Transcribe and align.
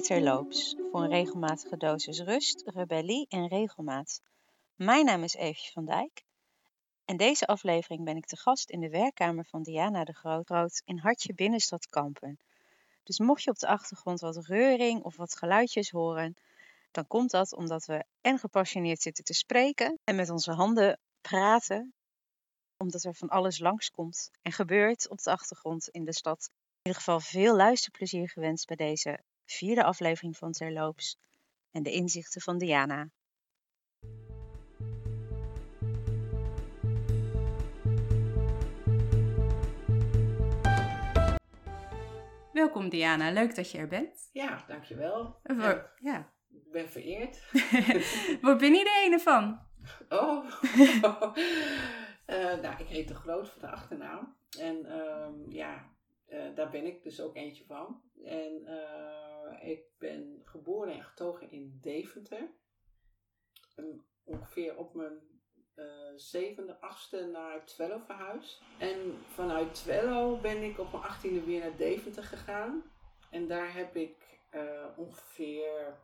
Terloops 0.00 0.76
voor 0.90 1.02
een 1.02 1.10
regelmatige 1.10 1.76
dosis 1.76 2.20
rust, 2.20 2.62
rebellie 2.66 3.26
en 3.28 3.48
regelmaat. 3.48 4.20
Mijn 4.74 5.04
naam 5.04 5.22
is 5.22 5.34
Eefje 5.34 5.72
van 5.72 5.84
Dijk 5.84 6.24
en 7.04 7.16
deze 7.16 7.46
aflevering 7.46 8.04
ben 8.04 8.16
ik 8.16 8.26
te 8.26 8.36
gast 8.36 8.70
in 8.70 8.80
de 8.80 8.88
werkkamer 8.88 9.44
van 9.44 9.62
Diana 9.62 10.04
de 10.04 10.12
Groot 10.12 10.82
in 10.84 10.98
Hartje 10.98 11.34
Binnenstad 11.34 11.86
Kampen. 11.86 12.38
Dus 13.02 13.18
mocht 13.18 13.42
je 13.42 13.50
op 13.50 13.58
de 13.58 13.66
achtergrond 13.66 14.20
wat 14.20 14.46
reuring 14.46 15.02
of 15.02 15.16
wat 15.16 15.36
geluidjes 15.36 15.90
horen, 15.90 16.36
dan 16.90 17.06
komt 17.06 17.30
dat 17.30 17.54
omdat 17.54 17.84
we 17.84 18.04
en 18.20 18.38
gepassioneerd 18.38 19.02
zitten 19.02 19.24
te 19.24 19.34
spreken 19.34 19.98
en 20.04 20.16
met 20.16 20.30
onze 20.30 20.52
handen 20.52 20.98
praten, 21.20 21.94
omdat 22.76 23.04
er 23.04 23.14
van 23.14 23.28
alles 23.28 23.58
langskomt 23.58 24.30
en 24.42 24.52
gebeurt 24.52 25.08
op 25.08 25.18
de 25.18 25.30
achtergrond 25.30 25.88
in 25.88 26.04
de 26.04 26.14
stad. 26.14 26.50
In 26.50 26.92
ieder 26.92 27.00
geval 27.00 27.20
veel 27.20 27.56
luisterplezier 27.56 28.28
gewenst 28.28 28.66
bij 28.66 28.76
deze 28.76 29.20
vierde 29.46 29.84
aflevering 29.84 30.36
van 30.36 30.52
Terloops 30.52 31.18
en 31.70 31.82
de 31.82 31.92
inzichten 31.92 32.40
van 32.40 32.58
Diana. 32.58 33.10
Welkom 42.52 42.88
Diana, 42.88 43.30
leuk 43.30 43.54
dat 43.54 43.70
je 43.70 43.78
er 43.78 43.88
bent. 43.88 44.28
Ja, 44.32 44.64
dankjewel. 44.66 45.40
Voor, 45.42 45.90
Ja, 46.00 46.32
ik 46.48 46.70
ben 46.70 46.88
vereerd. 46.88 47.50
Waar 48.42 48.56
ben 48.56 48.74
je 48.74 48.84
de 48.84 49.02
ene 49.04 49.18
van? 49.18 49.60
Oh, 50.08 50.50
Eh, 52.26 52.60
nou, 52.60 52.74
ik 52.78 52.86
heet 52.86 53.08
de 53.08 53.14
Groot 53.14 53.48
voor 53.48 53.60
de 53.60 53.70
achternaam. 53.70 54.36
En 54.58 54.86
ehm, 54.86 55.50
ja, 55.50 55.90
eh, 56.26 56.54
daar 56.54 56.70
ben 56.70 56.86
ik 56.86 57.02
dus 57.02 57.20
ook 57.20 57.36
eentje 57.36 57.64
van. 57.64 58.02
En 58.24 58.66
eh, 59.46 59.68
ik 59.68 59.84
ben 59.98 60.42
geboren 60.44 60.94
en 60.94 61.04
getogen 61.04 61.50
in 61.50 61.78
Deventer. 61.82 62.50
En 63.74 64.06
ongeveer 64.24 64.76
op 64.76 64.94
mijn 64.94 65.36
eh, 65.74 66.12
zevende, 66.16 66.80
achtste 66.80 67.26
naar 67.26 67.66
Twello 67.66 67.98
verhuisd. 67.98 68.62
En 68.78 69.24
vanuit 69.26 69.74
Twello 69.74 70.40
ben 70.40 70.62
ik 70.62 70.78
op 70.78 70.92
mijn 70.92 71.04
achttiende 71.04 71.44
weer 71.44 71.60
naar 71.60 71.76
Deventer 71.76 72.24
gegaan. 72.24 72.92
En 73.30 73.46
daar 73.46 73.74
heb 73.74 73.96
ik 73.96 74.40
eh, 74.50 74.86
ongeveer 74.96 75.98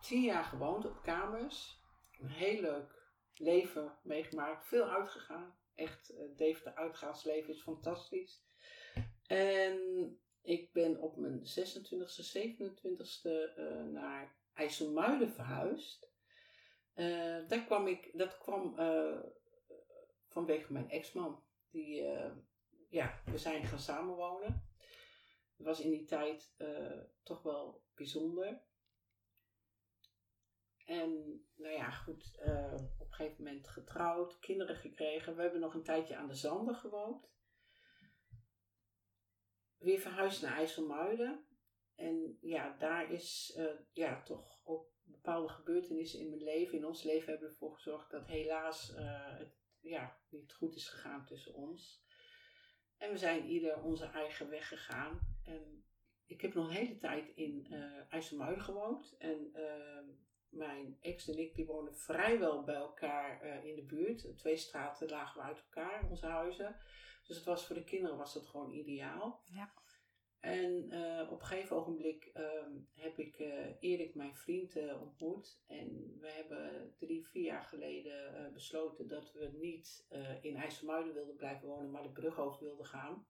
tien 0.00 0.22
jaar 0.22 0.44
gewoond 0.44 0.84
op 0.84 1.02
kamers. 1.02 1.80
Een 2.20 2.28
heel 2.28 2.60
leuk 2.60 3.00
leven 3.34 3.98
meegemaakt. 4.02 4.66
Veel 4.66 4.84
uitgegaan. 4.84 5.58
Echt, 5.74 6.12
uh, 6.12 6.36
Deventer 6.36 6.74
uitgaansleven 6.74 7.54
is 7.54 7.62
fantastisch. 7.62 8.44
En 9.26 9.78
ik 10.42 10.72
ben 10.72 11.00
op 11.00 11.16
mijn 11.16 11.40
26e, 11.40 12.28
27e 12.38 13.58
uh, 13.58 13.84
naar 13.84 14.36
IJsselmuiden 14.54 15.30
verhuisd. 15.30 16.10
Uh, 16.94 17.48
daar 17.48 17.64
kwam 17.64 17.86
ik, 17.86 18.10
dat 18.18 18.38
kwam 18.38 18.78
uh, 18.78 19.20
vanwege 20.28 20.72
mijn 20.72 20.90
ex-man. 20.90 21.42
Die, 21.70 22.04
ja, 22.88 23.22
we 23.24 23.38
zijn 23.38 23.64
gaan 23.64 23.78
samenwonen. 23.78 24.68
Dat 25.56 25.66
was 25.66 25.80
in 25.80 25.90
die 25.90 26.04
tijd 26.04 26.54
toch 27.22 27.42
wel 27.42 27.82
bijzonder. 27.94 28.62
En 30.84 31.42
nou 31.54 31.74
ja, 31.74 31.90
goed, 31.90 32.38
op 32.98 33.06
een 33.06 33.14
gegeven 33.14 33.44
moment 33.44 33.68
getrouwd, 33.68 34.38
kinderen 34.38 34.76
gekregen. 34.76 35.36
We 35.36 35.42
hebben 35.42 35.60
nog 35.60 35.74
een 35.74 35.82
tijdje 35.82 36.16
aan 36.16 36.28
de 36.28 36.34
Zanden 36.34 36.74
gewoond. 36.74 37.30
Weer 39.80 39.98
verhuisd 39.98 40.42
naar 40.42 40.56
IJsselmuiden. 40.56 41.44
En 41.94 42.38
ja, 42.40 42.76
daar 42.78 43.12
is 43.12 43.58
ja, 43.92 44.22
toch 44.22 44.60
ook 44.64 44.90
bepaalde 45.10 45.48
gebeurtenissen 45.48 46.20
in 46.20 46.28
mijn 46.28 46.42
leven, 46.42 46.78
in 46.78 46.86
ons 46.86 47.02
leven, 47.02 47.30
hebben 47.30 47.48
ervoor 47.48 47.74
gezorgd 47.74 48.10
dat 48.10 48.26
helaas 48.26 48.94
uh, 48.96 49.38
het 49.38 49.54
ja, 49.80 50.16
niet 50.28 50.52
goed 50.52 50.74
is 50.74 50.88
gegaan 50.88 51.26
tussen 51.26 51.54
ons. 51.54 52.04
En 52.96 53.10
we 53.10 53.18
zijn 53.18 53.46
ieder 53.46 53.82
onze 53.82 54.04
eigen 54.04 54.48
weg 54.48 54.68
gegaan. 54.68 55.38
En 55.44 55.84
ik 56.26 56.40
heb 56.40 56.54
nog 56.54 56.66
een 56.66 56.74
hele 56.74 56.98
tijd 56.98 57.28
in 57.34 57.66
uh, 57.70 58.12
IJsselmuiden 58.12 58.64
gewoond. 58.64 59.16
En 59.18 59.50
uh, 59.54 60.14
mijn 60.48 60.98
ex 61.00 61.28
en 61.28 61.38
ik 61.38 61.54
die 61.54 61.66
wonen 61.66 61.96
vrijwel 61.96 62.64
bij 62.64 62.74
elkaar 62.74 63.64
in 63.64 63.74
de 63.74 63.84
buurt. 63.84 64.38
Twee 64.38 64.56
straten 64.56 65.08
lagen 65.08 65.40
we 65.40 65.46
uit 65.46 65.58
elkaar, 65.58 66.08
onze 66.08 66.26
huizen. 66.26 66.76
Dus 67.30 67.38
het 67.38 67.48
was 67.48 67.66
voor 67.66 67.76
de 67.76 67.84
kinderen 67.84 68.16
was 68.16 68.34
dat 68.34 68.46
gewoon 68.46 68.72
ideaal. 68.72 69.42
Ja. 69.44 69.72
En 70.40 70.94
uh, 70.94 71.30
op 71.30 71.40
een 71.40 71.46
gegeven 71.46 71.76
ogenblik 71.76 72.30
uh, 72.34 72.42
heb 72.92 73.18
ik 73.18 73.38
uh, 73.38 73.66
Erik, 73.80 74.14
mijn 74.14 74.36
vriend, 74.36 74.76
uh, 74.76 75.02
ontmoet. 75.02 75.62
En 75.66 76.16
we 76.20 76.30
hebben 76.30 76.94
drie, 76.98 77.26
vier 77.26 77.44
jaar 77.44 77.62
geleden 77.62 78.50
besloten 78.52 79.08
dat 79.08 79.32
we 79.32 79.50
niet 79.60 80.06
in 80.40 80.56
IJsselmuiden 80.56 81.14
wilden 81.14 81.36
blijven 81.36 81.68
wonen, 81.68 81.90
maar 81.90 82.02
de 82.02 82.12
brug 82.12 82.38
over 82.38 82.64
wilden 82.64 82.86
gaan. 82.86 83.26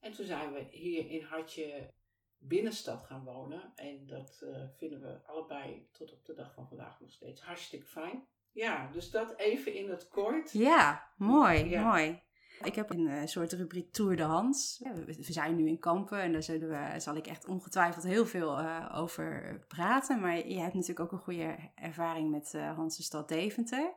En 0.00 0.12
toen 0.12 0.26
zijn 0.26 0.52
we 0.52 0.66
hier 0.70 1.10
in 1.10 1.22
Hartje 1.22 1.94
binnenstad 2.36 3.02
gaan 3.02 3.24
wonen. 3.24 3.72
En 3.74 4.06
dat 4.06 4.46
vinden 4.76 5.00
we 5.00 5.26
allebei 5.26 5.88
tot 5.90 6.12
op 6.12 6.24
de 6.24 6.34
dag 6.34 6.54
van 6.54 6.68
vandaag 6.68 7.00
nog 7.00 7.10
steeds 7.10 7.40
hartstikke 7.40 7.86
fijn. 7.86 8.26
Ja, 8.52 8.90
dus 8.90 9.10
dat 9.10 9.38
even 9.38 9.74
in 9.74 9.90
het 9.90 10.08
kort. 10.08 10.52
Ja, 10.52 11.12
mooi, 11.16 11.64
ja. 11.64 11.88
mooi. 11.88 12.22
Ik 12.64 12.74
heb 12.74 12.90
een 12.90 13.06
uh, 13.06 13.20
soort 13.24 13.52
rubriek 13.52 13.92
Tour 13.92 14.16
de 14.16 14.22
Hans. 14.22 14.80
Ja, 14.84 14.94
we, 14.94 15.16
zijn 15.18 15.56
nu 15.56 15.68
in 15.68 15.78
Kampen 15.78 16.20
en 16.20 16.32
daar 16.32 16.42
zullen 16.42 16.68
we, 16.68 17.00
zal 17.00 17.16
ik 17.16 17.26
echt 17.26 17.46
ongetwijfeld 17.46 18.04
heel 18.04 18.26
veel 18.26 18.60
uh, 18.60 18.92
over 18.94 19.58
praten. 19.68 20.20
Maar 20.20 20.48
je 20.48 20.58
hebt 20.58 20.74
natuurlijk 20.74 21.00
ook 21.00 21.12
een 21.12 21.24
goede 21.24 21.56
ervaring 21.74 22.30
met 22.30 22.52
uh, 22.56 22.76
Hansestad 22.76 23.28
Deventer. 23.28 23.92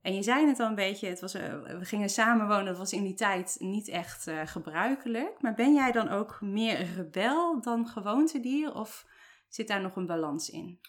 En 0.00 0.14
je 0.14 0.22
zei 0.22 0.46
het 0.46 0.60
al 0.60 0.66
een 0.66 0.74
beetje, 0.74 1.08
het 1.08 1.20
was, 1.20 1.32
we 1.32 1.78
gingen 1.80 2.08
samenwonen, 2.08 2.64
dat 2.64 2.78
was 2.78 2.92
in 2.92 3.02
die 3.02 3.14
tijd 3.14 3.56
niet 3.58 3.88
echt 3.88 4.30
gebruikelijk. 4.44 5.40
Maar 5.40 5.54
ben 5.54 5.74
jij 5.74 5.92
dan 5.92 6.08
ook 6.08 6.40
meer 6.40 6.94
rebel 6.96 7.60
dan 7.60 7.86
gewoontedier 7.86 8.74
of 8.74 9.06
zit 9.48 9.68
daar 9.68 9.80
nog 9.80 9.96
een 9.96 10.06
balans 10.06 10.50
in? 10.50 10.80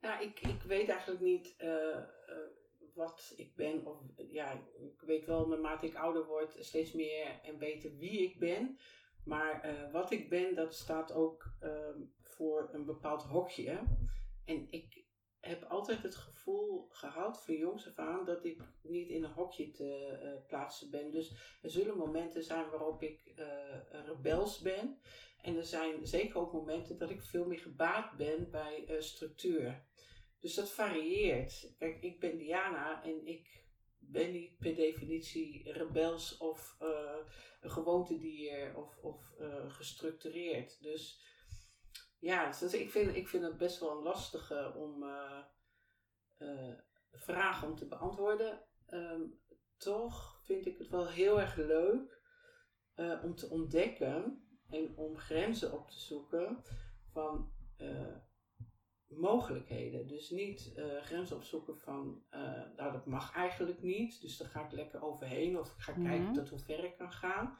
Nou, 0.00 0.22
ik, 0.22 0.40
ik 0.40 0.62
weet 0.62 0.88
eigenlijk 0.88 1.20
niet 1.20 1.54
wat 2.98 3.32
ik 3.36 3.54
ben. 3.54 3.86
Of 3.86 4.00
ja, 4.30 4.52
ik 4.78 5.00
weet 5.00 5.26
wel 5.26 5.48
naarmate 5.48 5.86
ik 5.86 5.94
ouder 5.94 6.26
word 6.26 6.56
steeds 6.58 6.92
meer 6.92 7.40
en 7.42 7.58
beter 7.58 7.96
wie 7.96 8.22
ik 8.22 8.38
ben. 8.38 8.78
Maar 9.24 9.66
uh, 9.66 9.92
wat 9.92 10.10
ik 10.10 10.28
ben, 10.28 10.54
dat 10.54 10.74
staat 10.74 11.12
ook 11.12 11.52
uh, 11.62 11.88
voor 12.22 12.68
een 12.72 12.84
bepaald 12.84 13.22
hokje. 13.22 13.82
En 14.44 14.66
ik 14.70 15.04
heb 15.40 15.62
altijd 15.64 16.02
het 16.02 16.14
gevoel 16.14 16.86
gehad 16.88 17.44
van 17.44 17.54
jongs 17.54 17.86
af 17.88 17.98
aan 17.98 18.24
dat 18.24 18.44
ik 18.44 18.62
niet 18.82 19.08
in 19.08 19.24
een 19.24 19.32
hokje 19.32 19.70
te 19.70 20.20
uh, 20.22 20.46
plaatsen 20.46 20.90
ben. 20.90 21.10
Dus 21.10 21.58
er 21.62 21.70
zullen 21.70 21.96
momenten 21.96 22.44
zijn 22.44 22.70
waarop 22.70 23.02
ik 23.02 23.32
rebels 23.90 24.60
ben. 24.60 24.98
En 25.42 25.56
er 25.56 25.64
zijn 25.64 26.06
zeker 26.06 26.40
ook 26.40 26.52
momenten 26.52 26.98
dat 26.98 27.10
ik 27.10 27.22
veel 27.22 27.46
meer 27.46 27.58
gebaat 27.58 28.16
ben 28.16 28.50
bij 28.50 28.96
structuur. 28.98 29.86
Dus 30.40 30.54
dat 30.54 30.70
varieert. 30.70 31.74
Kijk, 31.78 32.02
ik 32.02 32.20
ben 32.20 32.38
Diana 32.38 33.04
en 33.04 33.26
ik 33.26 33.66
ben 33.98 34.32
niet 34.32 34.58
per 34.58 34.74
definitie 34.74 35.72
rebels 35.72 36.36
of 36.36 36.76
uh, 36.82 37.16
een 37.60 37.70
gewoontedier 37.70 38.76
of, 38.76 38.98
of 39.02 39.34
uh, 39.40 39.70
gestructureerd. 39.70 40.82
Dus 40.82 41.20
ja, 42.18 42.50
dus 42.60 42.74
ik, 42.74 42.90
vind, 42.90 43.16
ik 43.16 43.28
vind 43.28 43.44
het 43.44 43.56
best 43.56 43.80
wel 43.80 43.90
een 43.90 44.02
lastige 44.02 44.74
om 44.76 45.02
uh, 45.02 46.74
vragen 47.10 47.68
om 47.68 47.76
te 47.76 47.86
beantwoorden. 47.86 48.64
Um, 48.88 49.40
toch 49.76 50.40
vind 50.44 50.66
ik 50.66 50.78
het 50.78 50.88
wel 50.88 51.08
heel 51.08 51.40
erg 51.40 51.56
leuk 51.56 52.16
om 53.22 53.34
te 53.34 53.48
ontdekken 53.50 54.48
en 54.68 54.96
om 54.96 55.16
grenzen 55.16 55.72
op 55.72 55.90
te 55.90 55.98
zoeken 55.98 56.62
van 57.12 57.52
mogelijkheden. 59.08 60.06
Dus 60.06 60.30
niet 60.30 60.72
uh, 60.76 61.02
grenzen 61.02 61.36
opzoeken 61.36 61.78
van, 61.78 62.22
uh, 62.30 62.40
nou 62.76 62.92
dat 62.92 63.06
mag 63.06 63.34
eigenlijk 63.34 63.82
niet, 63.82 64.20
dus 64.20 64.36
daar 64.36 64.48
ga 64.48 64.64
ik 64.64 64.72
lekker 64.72 65.02
overheen 65.02 65.58
of 65.58 65.72
ik 65.72 65.80
ga 65.80 65.92
kijken 65.92 66.18
mm-hmm. 66.18 66.34
tot 66.34 66.48
hoe 66.48 66.58
ver 66.58 66.84
ik 66.84 66.96
kan 66.96 67.12
gaan. 67.12 67.58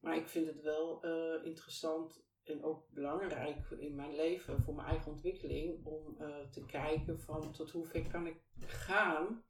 Maar 0.00 0.16
ik 0.16 0.28
vind 0.28 0.46
het 0.46 0.60
wel 0.60 1.04
uh, 1.04 1.44
interessant 1.46 2.28
en 2.44 2.64
ook 2.64 2.88
belangrijk 2.90 3.70
in 3.70 3.94
mijn 3.94 4.14
leven, 4.14 4.62
voor 4.62 4.74
mijn 4.74 4.88
eigen 4.88 5.10
ontwikkeling, 5.10 5.86
om 5.86 6.16
te 6.50 6.64
kijken 6.66 7.20
van 7.20 7.52
tot 7.52 7.70
hoe 7.70 7.86
ver 7.86 8.06
kan 8.06 8.26
ik 8.26 8.42
gaan, 8.66 9.44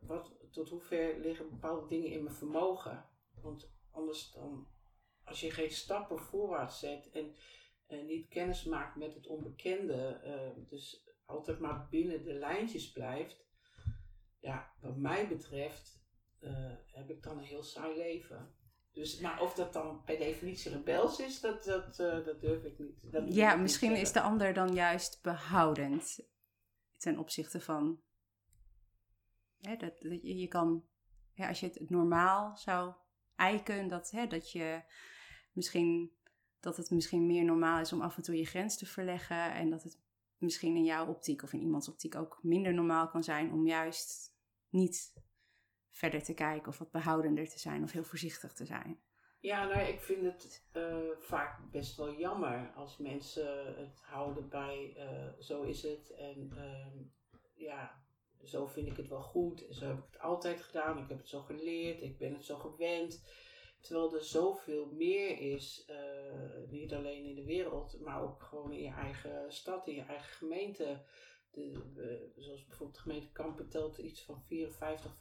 wat, 0.00 0.36
tot 0.50 0.68
hoe 0.68 0.80
ver 0.80 1.20
liggen 1.20 1.50
bepaalde 1.50 1.86
dingen 1.86 2.10
in 2.10 2.22
mijn 2.22 2.34
vermogen. 2.34 3.08
Want 3.40 3.74
anders 3.90 4.30
dan, 4.30 4.68
als 5.24 5.40
je 5.40 5.50
geen 5.50 5.70
stappen 5.70 6.18
voorwaarts 6.18 6.78
zet 6.78 7.10
en 7.10 7.34
en 7.92 8.06
niet 8.06 8.28
kennis 8.28 8.64
maakt 8.64 8.96
met 8.96 9.14
het 9.14 9.26
onbekende, 9.26 10.20
uh, 10.24 10.68
dus 10.68 11.10
altijd 11.24 11.58
maar 11.58 11.86
binnen 11.90 12.24
de 12.24 12.34
lijntjes 12.34 12.92
blijft, 12.92 13.44
ja, 14.38 14.72
wat 14.80 14.96
mij 14.96 15.28
betreft 15.28 16.04
uh, 16.40 16.72
heb 16.86 17.10
ik 17.10 17.22
dan 17.22 17.38
een 17.38 17.44
heel 17.44 17.62
saai 17.62 17.96
leven. 17.96 18.54
Dus, 18.92 19.20
maar 19.20 19.40
of 19.40 19.54
dat 19.54 19.72
dan 19.72 20.04
per 20.04 20.18
definitie 20.18 20.70
rebels 20.70 21.20
is, 21.20 21.40
dat, 21.40 21.64
dat, 21.64 21.98
uh, 21.98 22.24
dat 22.24 22.40
durf 22.40 22.64
ik 22.64 22.78
niet. 22.78 23.12
Dat 23.12 23.34
ja, 23.34 23.56
misschien 23.56 23.96
is 23.96 24.12
de 24.12 24.20
ander 24.20 24.54
dan 24.54 24.74
juist 24.74 25.22
behoudend 25.22 26.20
ten 26.96 27.18
opzichte 27.18 27.60
van. 27.60 28.02
Hè, 29.60 29.76
dat, 29.76 30.00
dat 30.00 30.22
je, 30.22 30.36
je 30.36 30.48
kan, 30.48 30.84
ja, 31.32 31.48
als 31.48 31.60
je 31.60 31.66
het 31.66 31.90
normaal 31.90 32.56
zou 32.56 32.94
eiken, 33.36 33.88
dat, 33.88 34.10
hè, 34.10 34.26
dat 34.26 34.52
je 34.52 34.82
misschien 35.52 36.12
dat 36.62 36.76
het 36.76 36.90
misschien 36.90 37.26
meer 37.26 37.44
normaal 37.44 37.80
is 37.80 37.92
om 37.92 38.00
af 38.00 38.16
en 38.16 38.22
toe 38.22 38.36
je 38.36 38.44
grens 38.44 38.76
te 38.76 38.86
verleggen 38.86 39.54
en 39.54 39.70
dat 39.70 39.82
het 39.82 39.98
misschien 40.38 40.76
in 40.76 40.84
jouw 40.84 41.06
optiek 41.06 41.42
of 41.42 41.52
in 41.52 41.60
iemands 41.60 41.88
optiek 41.88 42.16
ook 42.16 42.38
minder 42.42 42.74
normaal 42.74 43.08
kan 43.08 43.24
zijn 43.24 43.52
om 43.52 43.66
juist 43.66 44.36
niet 44.68 45.12
verder 45.90 46.22
te 46.22 46.34
kijken 46.34 46.68
of 46.68 46.78
wat 46.78 46.90
behoudender 46.90 47.48
te 47.48 47.58
zijn 47.58 47.82
of 47.82 47.92
heel 47.92 48.04
voorzichtig 48.04 48.52
te 48.52 48.64
zijn. 48.64 49.00
Ja, 49.40 49.66
nou, 49.66 49.80
ik 49.80 50.00
vind 50.00 50.24
het 50.24 50.64
uh, 50.76 50.96
vaak 51.18 51.70
best 51.70 51.96
wel 51.96 52.14
jammer 52.14 52.72
als 52.74 52.96
mensen 52.96 53.76
het 53.76 54.00
houden 54.02 54.48
bij 54.48 54.94
uh, 54.96 55.42
zo 55.42 55.62
is 55.62 55.82
het 55.82 56.14
en 56.14 56.52
uh, 56.54 57.02
ja, 57.54 58.04
zo 58.42 58.66
vind 58.66 58.86
ik 58.86 58.96
het 58.96 59.08
wel 59.08 59.22
goed 59.22 59.66
en 59.66 59.74
zo 59.74 59.86
heb 59.86 59.98
ik 59.98 60.04
het 60.12 60.20
altijd 60.20 60.60
gedaan, 60.60 60.98
ik 60.98 61.08
heb 61.08 61.18
het 61.18 61.28
zo 61.28 61.40
geleerd, 61.40 62.02
ik 62.02 62.18
ben 62.18 62.32
het 62.32 62.44
zo 62.44 62.56
gewend. 62.56 63.24
Terwijl 63.82 64.14
er 64.14 64.24
zoveel 64.24 64.86
meer 64.86 65.38
is, 65.38 65.88
uh, 65.90 66.70
niet 66.70 66.92
alleen 66.92 67.24
in 67.24 67.34
de 67.34 67.44
wereld, 67.44 68.00
maar 68.00 68.22
ook 68.22 68.42
gewoon 68.42 68.72
in 68.72 68.82
je 68.82 68.92
eigen 68.92 69.52
stad, 69.52 69.86
in 69.86 69.94
je 69.94 70.02
eigen 70.02 70.34
gemeente 70.34 71.04
de, 71.52 72.32
zoals 72.36 72.66
bijvoorbeeld 72.66 72.94
de 72.94 73.02
gemeente 73.02 73.32
Kampen 73.32 73.68
telt 73.68 73.98
iets 73.98 74.22
van 74.22 74.42
54, 74.42 75.14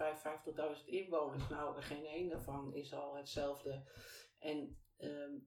55.000 0.84 0.86
inwoners. 0.86 1.50
Nou, 1.50 1.82
geen 1.82 2.06
één 2.06 2.30
daarvan 2.30 2.74
is 2.76 2.94
al 2.94 3.16
hetzelfde. 3.16 3.84
En 4.40 4.78
ehm, 4.98 5.38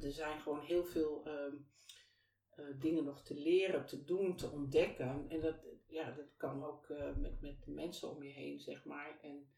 er 0.00 0.12
zijn 0.12 0.40
gewoon 0.40 0.60
heel 0.60 0.84
veel 0.84 1.26
ehm, 1.26 1.56
eh, 2.50 2.64
dingen 2.80 3.04
nog 3.04 3.22
te 3.22 3.34
leren, 3.34 3.86
te 3.86 4.04
doen, 4.04 4.36
te 4.36 4.50
ontdekken. 4.50 5.26
En 5.28 5.40
dat, 5.40 5.56
ja, 5.86 6.10
dat 6.10 6.36
kan 6.36 6.64
ook 6.64 6.88
uh, 6.88 7.16
met, 7.16 7.40
met 7.40 7.66
mensen 7.66 8.10
om 8.10 8.22
je 8.22 8.32
heen, 8.32 8.60
zeg 8.60 8.84
maar. 8.84 9.18
En 9.22 9.50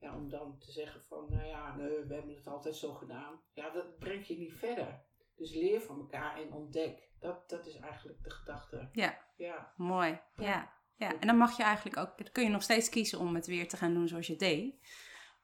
ja, 0.00 0.16
om 0.16 0.28
dan 0.28 0.58
te 0.58 0.72
zeggen 0.72 1.02
van, 1.02 1.26
nou 1.30 1.46
ja, 1.46 1.76
nee, 1.76 2.04
we 2.04 2.14
hebben 2.14 2.34
het 2.34 2.46
altijd 2.46 2.76
zo 2.76 2.92
gedaan. 2.92 3.40
Ja, 3.52 3.70
dat 3.70 3.98
brengt 3.98 4.26
je 4.26 4.38
niet 4.38 4.52
verder. 4.52 5.02
Dus 5.36 5.54
leer 5.54 5.80
van 5.80 5.98
elkaar 5.98 6.36
en 6.40 6.52
ontdek. 6.52 7.10
Dat, 7.18 7.48
dat 7.48 7.66
is 7.66 7.76
eigenlijk 7.76 8.22
de 8.22 8.30
gedachte. 8.30 8.88
Ja, 8.92 9.18
ja. 9.36 9.72
mooi. 9.76 10.20
Ja. 10.36 10.72
ja. 10.96 11.20
en 11.20 11.26
dan 11.26 11.36
mag 11.36 11.56
je 11.56 11.62
eigenlijk 11.62 11.96
ook, 11.96 12.18
dan 12.18 12.32
kun 12.32 12.44
je 12.44 12.50
nog 12.50 12.62
steeds 12.62 12.88
kiezen 12.88 13.18
om 13.18 13.34
het 13.34 13.46
weer 13.46 13.68
te 13.68 13.76
gaan 13.76 13.94
doen 13.94 14.08
zoals 14.08 14.26
je 14.26 14.36
deed. 14.36 14.74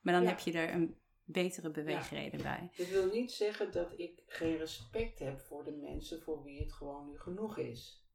Maar 0.01 0.15
dan 0.15 0.27
heb 0.27 0.39
je 0.39 0.53
er 0.53 0.75
een 0.75 0.99
betere 1.25 1.71
beweegreden 1.71 2.43
bij. 2.43 2.71
Dat 2.77 2.89
wil 2.89 3.13
niet 3.13 3.33
zeggen 3.33 3.73
dat 3.73 3.99
ik 3.99 4.23
geen 4.27 4.57
respect 4.57 5.19
heb 5.19 5.41
voor 5.41 5.65
de 5.65 5.73
mensen 5.73 6.23
voor 6.23 6.43
wie 6.43 6.61
het 6.61 6.73
gewoon 6.73 7.07
nu 7.07 7.19
genoeg 7.19 7.59
is. 7.59 8.06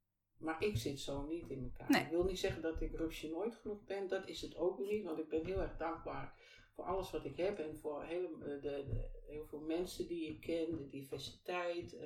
Maar 0.41 0.63
ik 0.63 0.77
zit 0.77 0.99
zo 0.99 1.25
niet 1.25 1.49
in 1.49 1.63
elkaar. 1.63 2.01
Ik 2.01 2.11
wil 2.11 2.23
niet 2.23 2.39
zeggen 2.39 2.61
dat 2.61 2.81
ik 2.81 2.95
rupsje 2.95 3.29
nooit 3.29 3.55
genoeg 3.55 3.83
ben. 3.83 4.07
Dat 4.07 4.27
is 4.27 4.41
het 4.41 4.55
ook 4.55 4.79
niet. 4.79 5.03
Want 5.03 5.19
ik 5.19 5.29
ben 5.29 5.45
heel 5.45 5.59
erg 5.61 5.77
dankbaar 5.77 6.33
voor 6.75 6.83
alles 6.83 7.11
wat 7.11 7.25
ik 7.25 7.37
heb. 7.37 7.59
En 7.59 7.77
voor 7.77 8.03
heel, 8.03 8.37
de, 8.39 8.59
de, 8.61 9.09
heel 9.27 9.45
veel 9.45 9.61
mensen 9.61 10.07
die 10.07 10.27
ik 10.27 10.41
ken. 10.41 10.77
De 10.77 10.87
diversiteit. 10.89 11.93
Uh, 11.93 12.01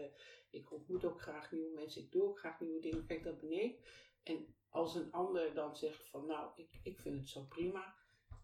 ik 0.56 0.72
ontmoet 0.72 1.06
ook 1.06 1.22
graag 1.22 1.52
nieuwe 1.52 1.74
mensen, 1.74 2.02
ik 2.02 2.12
doe 2.12 2.24
ook 2.24 2.40
graag 2.40 2.60
nieuwe 2.60 2.80
dingen. 2.80 3.06
Kijk, 3.06 3.24
dat 3.24 3.40
ben 3.40 3.52
ik. 3.64 3.80
En 4.24 4.56
als 4.70 4.96
een 4.96 5.12
ander 5.12 5.54
dan 5.54 5.76
zegt 5.76 6.10
van 6.10 6.26
nou, 6.26 6.52
ik, 6.56 6.80
ik 6.84 7.00
vind 7.00 7.20
het 7.20 7.30
zo 7.30 7.44
prima. 7.44 7.96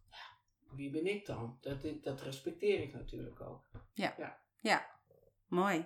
Ja, 0.10 0.38
wie 0.76 0.90
ben 0.90 1.08
ik 1.08 1.26
dan? 1.26 1.58
Dat, 1.62 2.04
dat 2.04 2.22
respecteer 2.22 2.82
ik 2.82 2.94
natuurlijk 2.94 3.42
ook. 3.42 3.70
Ja. 3.94 4.16
ja, 4.18 4.42
ja. 4.62 5.00
mooi. 5.48 5.86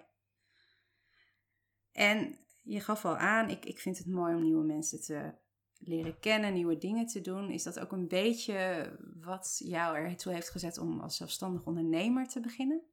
En 1.92 2.45
je 2.66 2.80
gaf 2.80 3.06
al 3.06 3.18
aan, 3.18 3.50
ik, 3.50 3.66
ik 3.66 3.80
vind 3.80 3.98
het 3.98 4.08
mooi 4.08 4.36
om 4.36 4.44
nieuwe 4.44 4.64
mensen 4.64 5.02
te 5.02 5.34
leren 5.80 6.20
kennen, 6.20 6.54
nieuwe 6.54 6.78
dingen 6.78 7.06
te 7.06 7.22
doen. 7.22 7.50
Is 7.50 7.64
dat 7.64 7.80
ook 7.80 7.92
een 7.92 8.08
beetje 8.08 8.90
wat 9.22 9.62
jou 9.66 9.98
ertoe 9.98 10.34
heeft 10.34 10.50
gezet 10.50 10.78
om 10.78 11.00
als 11.00 11.18
zelfstandig 11.18 11.66
ondernemer 11.66 12.28
te 12.28 12.40
beginnen? 12.40 12.84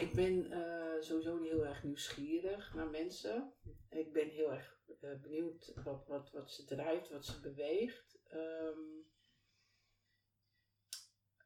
Ik 0.00 0.12
ben 0.14 0.52
uh, 0.52 1.00
sowieso 1.00 1.42
heel 1.42 1.66
erg 1.66 1.84
nieuwsgierig 1.84 2.74
naar 2.74 2.90
mensen. 2.90 3.52
Ik 3.90 4.12
ben 4.12 4.28
heel 4.28 4.52
erg 4.52 4.78
uh, 5.00 5.20
benieuwd 5.20 5.72
wat, 5.84 6.06
wat, 6.06 6.30
wat 6.30 6.50
ze 6.50 6.64
drijft, 6.64 7.10
wat 7.10 7.24
ze 7.24 7.40
beweegt. 7.40 8.18
Um, 8.32 9.04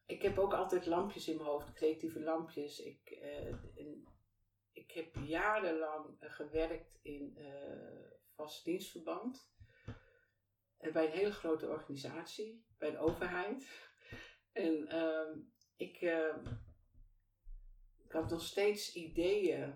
ik 0.07 0.23
heb 0.23 0.39
ook 0.39 0.55
altijd 0.55 0.87
lampjes 0.87 1.29
in 1.29 1.37
mijn 1.37 1.49
hoofd, 1.49 1.73
creatieve 1.73 2.21
lampjes. 2.21 2.81
Ik, 2.81 3.19
uh, 3.23 3.55
ik 4.73 4.91
heb 4.91 5.15
jarenlang 5.15 6.17
gewerkt 6.21 6.99
in 7.03 7.39
vast 8.35 8.65
dienstverband. 8.65 9.53
bij 10.93 11.05
een 11.05 11.13
hele 11.13 11.33
grote 11.33 11.69
organisatie, 11.69 12.65
bij 12.79 12.91
de 12.91 12.99
overheid. 12.99 13.69
En 14.53 14.97
um, 14.97 15.53
ik 15.77 15.97
ehm, 15.97 16.47
ik 18.05 18.17
had 18.17 18.31
nog 18.31 18.43
steeds 18.43 18.95
ideeën. 18.95 19.75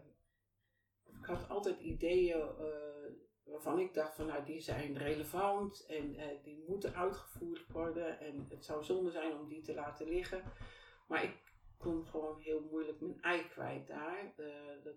Ik 1.04 1.24
had 1.24 1.48
altijd 1.48 1.80
ideeën 1.80 2.38
uh, 2.38 3.12
waarvan 3.42 3.78
ik 3.78 3.94
dacht 3.94 4.14
van 4.14 4.26
nou 4.26 4.44
die 4.44 4.60
zijn 4.60 4.98
relevant 4.98 5.86
en 5.86 6.16
die 6.42 6.64
moeten 6.68 6.94
uitgevoerd 6.94 7.66
worden. 7.68 8.20
En 8.20 8.46
het 8.48 8.64
zou 8.64 8.84
zonde 8.84 9.10
zijn 9.10 9.38
om 9.38 9.48
die 9.48 9.62
te 9.62 9.74
laten 9.74 10.08
liggen. 10.08 10.42
Maar 11.06 11.24
ik 11.24 11.43
kon 11.84 12.06
gewoon 12.06 12.40
heel 12.40 12.66
moeilijk 12.70 13.00
mijn 13.00 13.20
ei 13.20 13.48
kwijt 13.48 13.86
daar. 13.86 14.34
Uh, 14.36 14.46
dat 14.84 14.94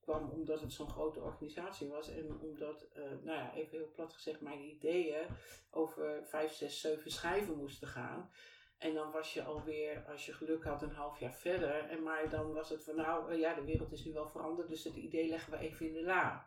kwam 0.00 0.30
omdat 0.30 0.60
het 0.60 0.72
zo'n 0.72 0.90
grote 0.90 1.20
organisatie 1.20 1.88
was. 1.88 2.08
En 2.08 2.40
omdat, 2.40 2.86
nou 3.22 3.38
ja, 3.38 3.54
even 3.54 3.78
heel 3.78 3.90
plat 3.94 4.12
gezegd, 4.12 4.40
mijn 4.40 4.60
ideeën 4.60 5.26
over 5.70 6.26
vijf, 6.26 6.52
zes, 6.52 6.80
zeven 6.80 7.10
schijven 7.10 7.56
moesten 7.56 7.88
gaan. 7.88 8.30
En 8.78 8.94
dan 8.94 9.10
was 9.10 9.34
je 9.34 9.42
alweer, 9.42 10.04
als 10.08 10.26
je 10.26 10.32
geluk 10.32 10.64
had, 10.64 10.82
een 10.82 10.90
half 10.90 11.18
jaar 11.20 11.34
verder. 11.34 11.88
En 11.88 12.02
maar 12.02 12.30
dan 12.30 12.52
was 12.52 12.68
het 12.68 12.84
van, 12.84 12.96
nou 12.96 13.32
eh, 13.32 13.38
ja, 13.38 13.54
de 13.54 13.64
wereld 13.64 13.92
is 13.92 14.04
nu 14.04 14.12
wel 14.12 14.28
veranderd, 14.28 14.68
dus 14.68 14.84
het 14.84 14.96
idee 14.96 15.28
leggen 15.28 15.52
we 15.52 15.58
even 15.58 15.86
in 15.86 15.92
de 15.92 16.02
la. 16.02 16.46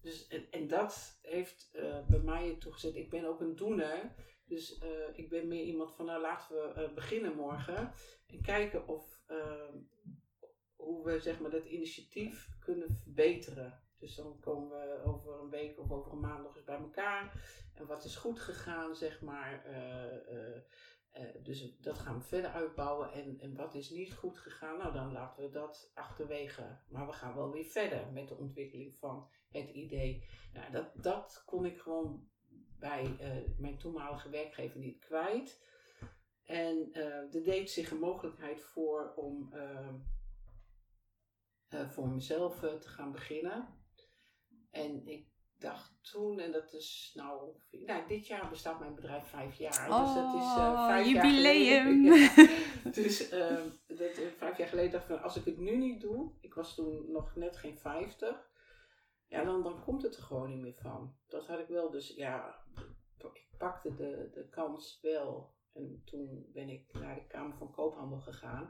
Dus, 0.00 0.26
en, 0.28 0.46
en 0.50 0.68
dat 0.68 1.18
heeft 1.22 1.70
bij 2.06 2.20
mij 2.20 2.56
toegezet. 2.58 2.94
Ik 2.94 3.10
ben 3.10 3.24
ook 3.24 3.40
een 3.40 3.56
doener. 3.56 4.14
Dus 4.48 4.82
uh, 4.82 5.18
ik 5.18 5.28
ben 5.28 5.48
meer 5.48 5.64
iemand 5.64 5.94
van, 5.94 6.04
nou 6.04 6.20
laten 6.20 6.56
we 6.56 6.82
uh, 6.82 6.94
beginnen 6.94 7.36
morgen. 7.36 7.92
En 8.26 8.42
kijken 8.42 8.88
of, 8.88 9.22
ehm, 9.26 9.76
hoe 10.76 11.04
we 11.04 11.20
zeg 11.20 11.40
maar, 11.40 11.50
dat 11.50 11.64
initiatief 11.64 12.48
kunnen 12.60 12.98
verbeteren. 13.02 13.82
Dus 13.98 14.14
dan 14.14 14.40
komen 14.40 14.68
we 14.68 15.02
over 15.04 15.40
een 15.40 15.50
week 15.50 15.78
of 15.78 15.90
over 15.90 16.12
een 16.12 16.20
maand 16.20 16.42
nog 16.42 16.56
eens 16.56 16.64
bij 16.64 16.78
elkaar. 16.78 17.42
En 17.74 17.86
wat 17.86 18.04
is 18.04 18.16
goed 18.16 18.40
gegaan, 18.40 18.96
zeg 18.96 19.20
maar. 19.20 19.66
Uh, 19.70 21.42
dus 21.42 21.78
dat 21.78 21.98
gaan 21.98 22.18
we 22.18 22.24
verder 22.24 22.50
uitbouwen. 22.50 23.12
En, 23.12 23.40
en 23.40 23.56
wat 23.56 23.74
is 23.74 23.90
niet 23.90 24.14
goed 24.14 24.38
gegaan, 24.38 24.78
nou 24.78 24.92
dan 24.92 25.12
laten 25.12 25.42
we 25.42 25.50
dat 25.50 25.90
achterwege. 25.94 26.78
Maar 26.88 27.06
we 27.06 27.12
gaan 27.12 27.34
wel 27.34 27.50
weer 27.50 27.64
verder 27.64 28.12
met 28.12 28.28
de 28.28 28.36
ontwikkeling 28.36 28.96
van 28.96 29.28
het 29.48 29.68
idee. 29.68 30.24
Nou, 30.52 30.72
dat, 30.72 30.92
dat 31.02 31.42
kon 31.46 31.64
ik 31.64 31.78
gewoon 31.78 32.28
bij 32.78 33.16
uh, 33.20 33.58
mijn 33.58 33.78
toenmalige 33.78 34.30
werkgever 34.30 34.80
niet 34.80 34.98
kwijt. 34.98 35.66
En 36.44 36.88
uh, 36.92 37.34
er 37.34 37.44
deed 37.44 37.70
zich 37.70 37.90
een 37.90 37.98
mogelijkheid 37.98 38.62
voor 38.62 39.12
om 39.16 39.52
voor 41.68 42.08
mezelf 42.08 42.58
te 42.58 42.88
gaan 42.88 43.12
beginnen. 43.12 43.68
En 44.70 45.06
ik 45.06 45.28
dacht 45.58 46.10
toen, 46.12 46.38
en 46.38 46.52
dat 46.52 46.72
is 46.72 47.12
nou, 47.14 47.50
nou, 47.70 48.08
dit 48.08 48.26
jaar 48.26 48.48
bestaat 48.48 48.78
mijn 48.78 48.94
bedrijf 48.94 49.26
vijf 49.26 49.56
jaar. 49.56 49.90
Oh, 49.90 50.04
dus 50.04 50.14
dat 50.14 50.34
is 50.34 50.56
uh, 50.56 50.86
vijf 50.86 51.06
jubileum. 51.06 52.04
jaar 52.04 52.28
geleden. 52.28 52.92
dus 53.02 53.32
uh, 53.32 53.56
dat, 53.86 54.20
vijf 54.36 54.58
jaar 54.58 54.68
geleden 54.68 54.92
dacht 54.92 55.10
ik 55.10 55.20
als 55.20 55.36
ik 55.36 55.44
het 55.44 55.58
nu 55.58 55.76
niet 55.76 56.00
doe, 56.00 56.32
ik 56.40 56.54
was 56.54 56.74
toen 56.74 57.10
nog 57.12 57.36
net 57.36 57.56
geen 57.56 57.78
vijftig, 57.78 58.50
ja, 59.26 59.44
dan, 59.44 59.62
dan 59.62 59.84
komt 59.84 60.02
het 60.02 60.16
er 60.16 60.22
gewoon 60.22 60.48
niet 60.48 60.60
meer 60.60 60.74
van. 60.74 61.16
Dat 61.26 61.46
had 61.46 61.58
ik 61.58 61.68
wel, 61.68 61.90
dus 61.90 62.14
ja, 62.16 62.64
ik 63.24 63.48
pakte 63.58 63.94
de, 63.94 64.30
de 64.32 64.48
kans 64.48 64.98
wel. 65.02 65.56
En 65.72 66.02
toen 66.04 66.46
ben 66.52 66.68
ik 66.68 66.92
naar 66.92 67.14
de 67.14 67.26
Kamer 67.26 67.56
van 67.56 67.70
Koophandel 67.70 68.20
gegaan. 68.20 68.68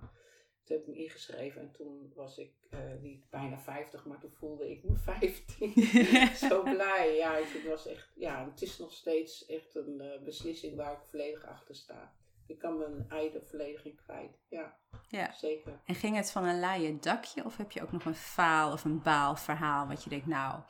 Toen 0.64 0.76
heb 0.76 0.86
ik 0.86 0.94
me 0.94 1.02
ingeschreven 1.02 1.60
en 1.60 1.72
toen 1.72 2.12
was 2.14 2.38
ik 2.38 2.52
uh, 2.70 3.00
niet 3.00 3.30
bijna 3.30 3.58
50, 3.58 4.06
maar 4.06 4.20
toen 4.20 4.32
voelde 4.32 4.70
ik 4.70 4.84
me 4.84 4.96
15. 5.20 5.72
Zo 6.48 6.62
blij. 6.62 7.16
Ja, 7.16 7.34
het 7.34 7.64
was 7.64 7.86
echt, 7.86 8.12
ja, 8.14 8.44
het 8.50 8.62
is 8.62 8.78
nog 8.78 8.92
steeds 8.92 9.46
echt 9.46 9.74
een 9.74 10.00
uh, 10.00 10.22
beslissing 10.24 10.76
waar 10.76 10.92
ik 10.92 11.08
volledig 11.08 11.46
achter 11.46 11.74
sta. 11.74 12.16
Ik 12.46 12.58
kan 12.58 12.78
mijn 12.78 13.08
eigen 13.08 13.46
volledig 13.46 13.84
in 13.84 13.94
kwijt. 13.94 14.38
Ja, 14.48 14.78
ja, 15.08 15.32
zeker. 15.32 15.80
En 15.84 15.94
ging 15.94 16.16
het 16.16 16.30
van 16.30 16.44
een 16.44 16.60
laaie 16.60 16.98
dakje 16.98 17.44
of 17.44 17.56
heb 17.56 17.70
je 17.70 17.82
ook 17.82 17.92
nog 17.92 18.04
een 18.04 18.14
faal 18.14 18.72
of 18.72 18.84
een 18.84 19.02
baalverhaal 19.02 19.86
wat 19.86 20.04
je 20.04 20.10
denkt, 20.10 20.26
nou... 20.26 20.62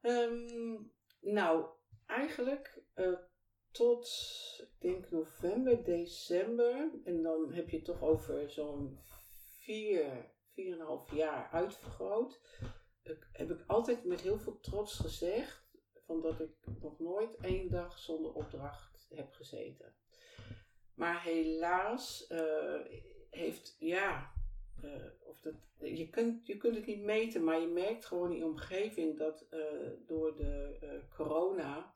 Um, 0.00 0.92
nou, 1.20 1.66
eigenlijk 2.06 2.82
uh, 2.94 3.18
tot, 3.70 4.08
ik 4.58 4.80
denk 4.80 5.10
november, 5.10 5.84
december. 5.84 6.90
En 7.04 7.22
dan 7.22 7.52
heb 7.52 7.68
je 7.68 7.76
het 7.76 7.84
toch 7.84 8.02
over 8.02 8.50
zo'n 8.50 8.98
vier, 9.60 10.34
vier 10.52 10.72
en 10.72 10.80
een 10.80 10.86
half 10.86 11.12
jaar 11.12 11.50
uitvergroot. 11.50 12.40
Ik, 13.02 13.28
heb 13.32 13.50
ik 13.50 13.64
altijd 13.66 14.04
met 14.04 14.20
heel 14.20 14.38
veel 14.38 14.60
trots 14.60 14.98
gezegd 14.98 15.66
van 16.06 16.20
dat 16.20 16.40
ik 16.40 16.50
nog 16.80 16.98
nooit 16.98 17.36
één 17.36 17.70
dag 17.70 17.98
zonder 17.98 18.32
opdracht 18.32 19.06
heb 19.08 19.32
gezeten. 19.32 19.94
Maar 20.94 21.22
helaas 21.22 22.26
uh, 22.28 22.80
heeft, 23.30 23.76
ja, 23.78 24.32
uh, 24.84 24.90
of 25.24 25.40
dat, 25.40 25.54
je, 25.78 26.08
kunt, 26.08 26.46
je 26.46 26.56
kunt 26.56 26.76
het 26.76 26.86
niet 26.86 27.02
meten, 27.02 27.44
maar 27.44 27.60
je 27.60 27.66
merkt 27.66 28.04
gewoon 28.04 28.30
in 28.30 28.36
je 28.36 28.44
omgeving 28.44 29.18
dat 29.18 29.46
uh, 29.50 29.60
door 30.06 30.36
de 30.36 30.78
corona 31.16 31.94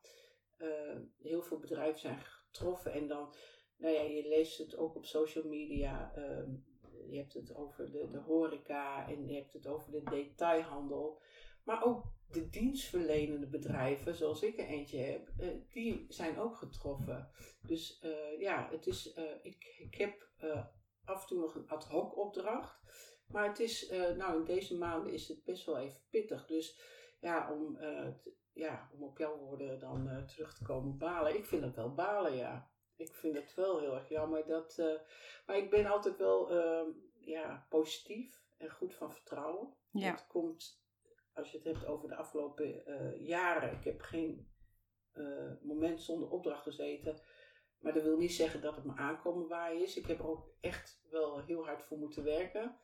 heel 1.19 1.43
veel 1.43 1.59
bedrijven 1.59 2.01
zijn 2.01 2.21
getroffen. 2.21 2.93
En 2.93 3.09
dan, 3.09 3.35
nou 3.77 3.95
ja, 3.95 4.01
je 4.01 4.29
leest 4.29 4.59
het 4.59 4.77
ook 4.77 4.97
op 4.97 5.05
social 5.05 5.45
media. 5.45 6.13
Ehm, 6.15 6.51
je 7.11 7.17
hebt 7.17 7.35
het 7.35 7.55
over 7.55 7.91
de, 7.91 8.09
de 8.11 8.19
horeca 8.19 9.09
en 9.09 9.29
je 9.29 9.35
hebt 9.35 9.53
het 9.53 9.67
over 9.67 9.91
de 9.91 10.03
detailhandel. 10.03 11.23
Maar 11.65 11.85
ook 11.85 12.05
de 12.31 12.49
dienstverlenende 12.49 13.47
bedrijven, 13.47 14.15
zoals 14.15 14.43
ik 14.43 14.59
er 14.59 14.67
eentje 14.67 14.99
heb, 14.99 15.29
die 15.73 16.07
zijn 16.09 16.39
ook 16.39 16.57
getroffen. 16.57 17.31
Dus 17.63 18.01
ja, 18.39 18.69
het 18.71 18.87
is, 18.87 19.15
ik, 19.43 19.77
ik 19.79 19.95
heb 19.95 20.29
af 21.05 21.21
en 21.21 21.27
toe 21.27 21.41
nog 21.41 21.55
een 21.55 21.69
ad 21.69 21.85
hoc 21.85 22.17
opdracht. 22.17 22.81
Maar 23.27 23.49
het 23.49 23.61
is, 23.61 23.89
nou 24.17 24.39
in 24.39 24.45
deze 24.45 24.77
maanden 24.77 25.13
is 25.13 25.29
het 25.29 25.45
best 25.45 25.67
wel 25.67 25.79
even 25.79 26.01
pittig. 26.11 26.47
Dus 26.47 26.81
ja, 27.21 27.53
om, 27.53 27.77
te, 28.21 28.35
ja, 28.53 28.91
om 28.95 29.03
op 29.03 29.19
jouw 29.19 29.39
woorden 29.39 29.79
dan 29.79 30.27
terug 30.27 30.55
te 30.55 30.65
komen 30.65 30.99
balen. 30.99 31.37
Ik 31.37 31.45
vind 31.45 31.63
het 31.63 31.77
wel 31.77 31.95
balen, 31.95 32.37
ja. 32.37 32.71
Ik 32.97 33.15
vind 33.15 33.37
het 33.37 33.55
wel 33.55 33.79
heel 33.79 33.95
erg 33.95 34.09
jammer. 34.09 34.47
Dat, 34.47 34.77
maar 35.47 35.57
ik 35.57 35.71
ben 35.71 35.87
altijd 35.87 36.17
wel 36.17 36.55
ja, 37.19 37.67
positief 37.69 38.43
en 38.57 38.71
goed 38.71 38.95
van 38.95 39.13
vertrouwen. 39.13 39.77
Ja. 39.91 40.11
Het 40.11 40.27
komt 40.27 40.83
als 41.33 41.51
je 41.51 41.57
het 41.57 41.67
hebt 41.67 41.87
over 41.87 42.09
de 42.09 42.17
afgelopen 42.17 42.83
jaren, 43.23 43.73
ik 43.73 43.85
heb 43.85 44.01
geen 44.01 44.49
moment 45.63 46.03
zonder 46.03 46.31
opdracht 46.31 46.63
gezeten. 46.63 47.23
Maar 47.81 47.93
dat 47.93 48.03
wil 48.03 48.17
niet 48.17 48.33
zeggen 48.33 48.61
dat 48.61 48.77
het 48.77 48.85
me 48.85 48.97
aankomen 48.97 49.49
waar 49.49 49.75
is. 49.75 49.97
Ik 49.97 50.07
heb 50.07 50.19
er 50.19 50.29
ook 50.29 50.49
echt 50.61 51.01
wel 51.11 51.45
heel 51.45 51.65
hard 51.65 51.83
voor 51.83 51.99
moeten 51.99 52.25
werken. 52.25 52.77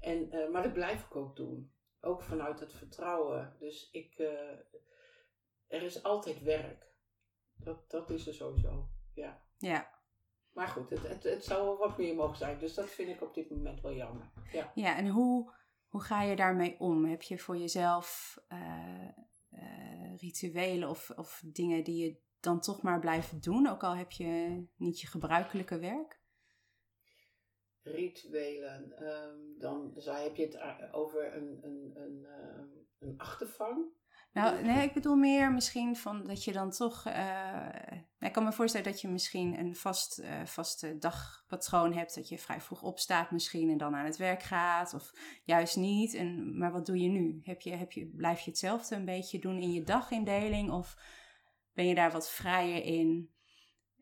En, 0.00 0.34
uh, 0.34 0.50
maar 0.50 0.62
dat 0.62 0.72
blijf 0.72 1.04
ik 1.04 1.16
ook 1.16 1.36
doen. 1.36 1.72
Ook 2.00 2.22
vanuit 2.22 2.60
het 2.60 2.72
vertrouwen. 2.72 3.56
Dus 3.58 3.88
ik, 3.90 4.18
er 5.68 5.82
is 5.82 6.02
altijd 6.02 6.42
werk. 6.42 6.86
Dat, 7.54 7.90
dat 7.90 8.10
is 8.10 8.26
er 8.26 8.34
sowieso. 8.34 8.88
Ja. 9.14 9.42
Ja. 9.58 9.96
Maar 10.52 10.68
goed, 10.68 10.90
het, 10.90 11.08
het, 11.08 11.22
het 11.22 11.44
zou 11.44 11.78
wat 11.78 11.98
meer 11.98 12.14
mogen 12.14 12.36
zijn. 12.36 12.58
Dus 12.58 12.74
dat 12.74 12.90
vind 12.90 13.08
ik 13.08 13.22
op 13.22 13.34
dit 13.34 13.50
moment 13.50 13.80
wel 13.80 13.94
jammer. 13.94 14.30
Ja, 14.52 14.72
ja 14.74 14.96
en 14.96 15.08
hoe 15.08 15.52
hoe 15.88 16.02
ga 16.02 16.22
je 16.22 16.36
daarmee 16.36 16.76
om? 16.78 17.04
Heb 17.04 17.22
je 17.22 17.38
voor 17.38 17.56
jezelf 17.56 18.38
uh, 18.48 19.08
rituelen 20.16 20.88
of, 20.88 21.10
of 21.10 21.42
dingen 21.44 21.84
die 21.84 22.04
je 22.04 22.20
dan 22.40 22.60
toch 22.60 22.82
maar 22.82 23.00
blijft 23.00 23.42
doen, 23.42 23.68
ook 23.68 23.82
al 23.82 23.96
heb 23.96 24.10
je 24.10 24.62
niet 24.76 25.00
je 25.00 25.06
gebruikelijke 25.06 25.78
werk? 25.78 26.20
Rituelen, 27.82 29.02
um, 29.02 29.58
dan 29.58 29.92
heb 30.04 30.36
je 30.36 30.42
het 30.42 30.92
over 30.92 31.36
een, 31.36 31.58
een, 31.62 31.92
een, 31.94 32.18
uh, 32.22 32.64
een 32.98 33.14
achtervang. 33.18 33.96
Nou, 34.32 34.62
nee, 34.62 34.86
ik 34.86 34.92
bedoel 34.92 35.16
meer 35.16 35.52
misschien 35.52 35.96
van 35.96 36.26
dat 36.26 36.44
je 36.44 36.52
dan 36.52 36.70
toch. 36.70 37.06
Uh, 37.06 37.66
ik 38.18 38.32
kan 38.32 38.44
me 38.44 38.52
voorstellen 38.52 38.90
dat 38.90 39.00
je 39.00 39.08
misschien 39.08 39.58
een 39.58 39.76
vast, 39.76 40.20
uh, 40.20 40.44
vaste 40.44 40.98
dagpatroon 40.98 41.92
hebt. 41.92 42.14
Dat 42.14 42.28
je 42.28 42.38
vrij 42.38 42.60
vroeg 42.60 42.82
opstaat 42.82 43.30
misschien 43.30 43.70
en 43.70 43.78
dan 43.78 43.94
aan 43.94 44.04
het 44.04 44.16
werk 44.16 44.42
gaat. 44.42 44.94
Of 44.94 45.12
juist 45.44 45.76
niet. 45.76 46.14
En, 46.14 46.58
maar 46.58 46.72
wat 46.72 46.86
doe 46.86 46.98
je 46.98 47.08
nu? 47.08 47.40
Heb 47.42 47.60
je, 47.60 47.70
heb 47.70 47.92
je, 47.92 48.06
blijf 48.06 48.40
je 48.40 48.50
hetzelfde 48.50 48.96
een 48.96 49.04
beetje 49.04 49.38
doen 49.38 49.58
in 49.58 49.72
je 49.72 49.82
dagindeling? 49.82 50.70
Of 50.70 50.96
ben 51.78 51.86
je 51.86 51.94
daar 51.94 52.12
wat 52.12 52.30
vrijer 52.30 52.84
in? 52.84 53.30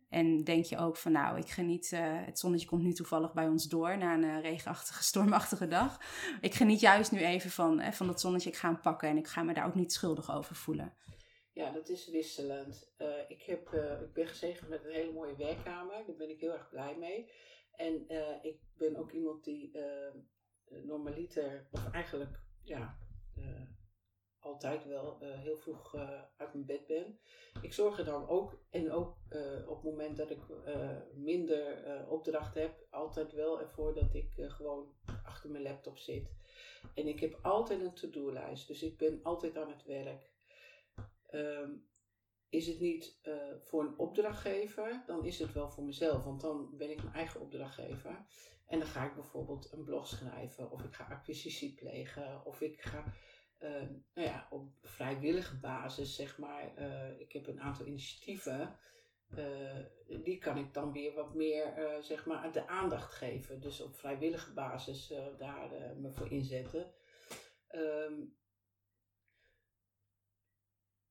En 0.09 0.45
denk 0.45 0.65
je 0.65 0.79
ook 0.79 0.97
van 0.97 1.13
nou, 1.13 1.39
ik 1.39 1.49
geniet, 1.49 1.91
uh, 1.93 2.01
het 2.03 2.39
zonnetje 2.39 2.67
komt 2.67 2.83
nu 2.83 2.93
toevallig 2.93 3.33
bij 3.33 3.49
ons 3.49 3.65
door 3.65 3.99
na 3.99 4.15
een 4.15 4.23
uh, 4.23 4.41
regenachtige, 4.41 5.03
stormachtige 5.13 5.69
dag. 5.69 6.01
Ik 6.41 6.55
geniet 6.55 6.81
juist 6.81 7.13
nu 7.13 7.19
even 7.19 7.51
van, 7.51 7.81
eh, 7.81 7.93
van 7.93 8.07
dat 8.07 8.21
zonnetje, 8.21 8.51
ik 8.51 8.57
ga 8.57 8.69
hem 8.69 8.81
pakken 8.81 9.09
en 9.09 9.17
ik 9.17 9.27
ga 9.27 9.43
me 9.43 9.55
daar 9.55 9.67
ook 9.67 9.75
niet 9.75 9.93
schuldig 9.93 10.35
over 10.35 10.55
voelen. 10.55 10.95
Ja, 11.53 11.71
dat 11.71 11.89
is 11.89 12.09
wisselend. 12.09 12.95
ik, 13.29 13.43
heb, 13.43 13.73
ik 14.03 14.13
ben 14.13 14.27
gezegend 14.27 14.69
met 14.69 14.85
een 14.85 14.93
hele 14.93 15.13
mooie 15.13 15.37
werkkamer, 15.37 16.03
daar 16.07 16.17
ben 16.17 16.31
ik 16.31 16.41
heel 16.41 16.53
erg 16.53 16.69
blij 16.69 16.97
mee. 16.99 17.31
En 17.73 18.07
ik 18.43 18.61
ben 18.77 18.97
ook 18.97 19.13
iemand 19.13 19.45
die 19.45 19.79
normaliter, 20.83 21.67
of 21.71 21.91
eigenlijk 21.93 22.41
ja, 22.63 22.99
altijd 24.47 24.85
wel 24.85 25.19
uh, 25.23 25.41
heel 25.41 25.57
vroeg 25.57 25.95
uh, 25.95 26.23
uit 26.37 26.53
mijn 26.53 26.67
bed 26.67 26.87
ben. 26.87 27.19
Ik 27.63 27.73
zorg 27.73 27.99
er 27.99 28.05
dan 28.05 28.29
ook, 28.29 28.59
en 28.71 28.93
ook 28.93 29.17
uh, 29.31 29.69
op 29.69 29.75
het 29.75 29.85
moment 29.85 30.17
dat 30.17 30.31
ik 30.31 30.41
minder 31.15 32.07
opdracht 32.09 32.55
heb, 32.55 32.87
altijd 32.91 33.33
wel 33.33 33.61
ervoor 33.61 33.95
dat 33.95 34.15
ik 34.15 34.31
gewoon 34.37 34.95
achter 35.25 35.51
mijn 35.51 35.63
laptop 35.63 35.99
zit. 35.99 36.31
En 36.95 37.07
ik 37.07 37.21
heb 37.21 37.39
altijd 37.43 37.81
een 37.81 37.95
to-do-lijst, 37.95 38.69
dus 38.69 38.83
ik 38.83 38.97
ben 38.97 39.21
altijd 39.23 39.57
aan 39.57 39.71
het 39.71 39.85
werk. 39.85 40.35
Um, 41.31 41.89
is 42.49 42.67
het 42.67 42.81
niet 42.81 43.21
voor 43.61 43.83
een 43.83 43.99
opdrachtgever, 43.99 45.03
dan 45.07 45.25
is 45.25 45.39
het 45.39 45.53
wel 45.53 45.71
voor 45.71 45.85
mezelf, 45.85 46.25
want 46.25 46.41
dan 46.41 46.77
ben 46.77 46.91
ik 46.91 47.03
mijn 47.03 47.15
eigen 47.15 47.41
opdrachtgever. 47.41 48.27
En 48.67 48.79
dan 48.79 48.89
ga 48.89 49.07
ik 49.07 49.15
bijvoorbeeld 49.15 49.73
een 49.73 49.85
blog 49.85 50.07
schrijven, 50.07 50.71
of 50.71 50.83
ik 50.83 50.95
ga 50.95 51.05
acquisitie 51.05 51.75
plegen, 51.75 52.45
of 52.45 52.61
ik 52.61 52.81
ga 52.81 53.13
nou 54.15 54.29
ja, 54.29 54.47
op 54.51 54.69
vrijwillige 54.83 55.57
basis, 55.57 56.15
zeg 56.15 56.39
maar. 56.39 56.73
Uh, 56.79 57.21
ik 57.21 57.33
heb 57.33 57.47
een 57.47 57.61
aantal 57.61 57.87
initiatieven. 57.87 58.77
Uh, 59.39 59.79
die 60.23 60.39
kan 60.39 60.57
ik 60.57 60.75
dan 60.75 60.93
weer 60.93 61.15
wat 61.15 61.35
meer, 61.35 61.73
zeg 62.01 62.27
maar, 62.27 62.53
de 62.53 62.69
aandacht 62.69 63.13
geven. 63.13 63.61
Dus 63.61 63.81
op 63.81 63.97
vrijwillige 63.97 64.53
basis 64.53 65.13
daar 65.39 65.71
me 65.97 66.13
voor 66.13 66.31
inzetten. 66.31 66.93
Um, 67.71 68.37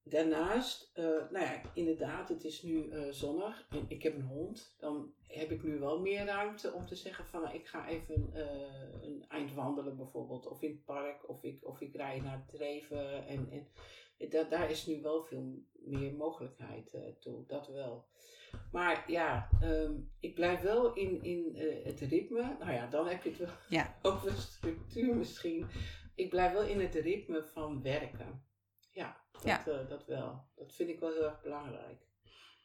Daarnaast, 0.08 0.92
uh, 0.96 1.06
nou 1.06 1.46
ja, 1.46 1.62
inderdaad, 1.74 2.30
het 2.30 2.44
is 2.44 2.62
nu 2.62 2.86
uh, 2.86 3.12
zonnig 3.12 3.68
en 3.70 3.86
ik 3.88 4.04
heb 4.04 4.16
een 4.16 4.28
hond. 4.28 4.76
Dan 4.80 5.14
heb 5.28 5.52
ik 5.52 5.64
nu 5.64 5.80
wel 5.80 6.00
meer 6.00 6.26
ruimte 6.26 6.74
om 6.74 6.86
te 6.86 6.96
zeggen 6.96 7.26
van 7.26 7.42
nou, 7.42 7.56
ik 7.56 7.68
ga 7.68 7.88
even 7.88 8.30
uh, 8.34 8.44
een 9.02 9.26
eind 9.28 9.54
wandelen 9.54 9.98
bijvoorbeeld. 9.98 10.48
Of 10.48 10.62
in 10.62 10.72
het 10.72 10.86
park, 10.86 11.30
of 11.30 11.44
ik, 11.44 11.68
of 11.68 11.82
ik 11.82 11.96
rij 11.96 12.20
naar 12.20 12.38
het 12.38 12.50
dreven. 12.50 13.28
En, 13.28 13.50
en 13.50 14.30
da, 14.30 14.44
daar 14.44 14.70
is 14.70 14.86
nu 14.86 15.02
wel 15.02 15.24
veel 15.24 15.64
meer 15.74 16.14
mogelijkheid 16.14 16.98
toe, 17.20 17.44
dat 17.48 17.68
wel. 17.68 18.06
Maar 18.72 19.12
ja, 19.12 19.50
um, 19.64 20.12
ik 20.20 20.36
blijf 20.36 20.62
wel 20.62 20.94
in, 20.94 21.24
in 21.24 21.56
het 21.84 22.00
ritme. 22.00 22.56
Nou 22.60 22.72
ja, 22.72 22.88
dan 22.88 23.08
heb 23.08 23.24
je 23.24 23.30
het 23.30 23.38
wel 23.38 23.56
ja. 23.70 23.96
over 24.12 24.32
structuur 24.32 25.16
misschien. 25.16 25.68
Ik 26.16 26.30
blijf 26.30 26.54
wel 26.54 26.64
in 26.64 26.80
het 26.80 26.96
ritme 26.96 27.44
van 27.44 27.82
werken. 27.82 28.44
Ja. 28.96 29.24
Dat, 29.32 29.44
ja. 29.44 29.68
Uh, 29.68 29.90
dat 29.90 30.06
wel. 30.06 30.48
Dat 30.56 30.74
vind 30.74 30.90
ik 30.90 31.00
wel 31.00 31.14
heel 31.14 31.24
erg 31.24 31.42
belangrijk. 31.42 32.08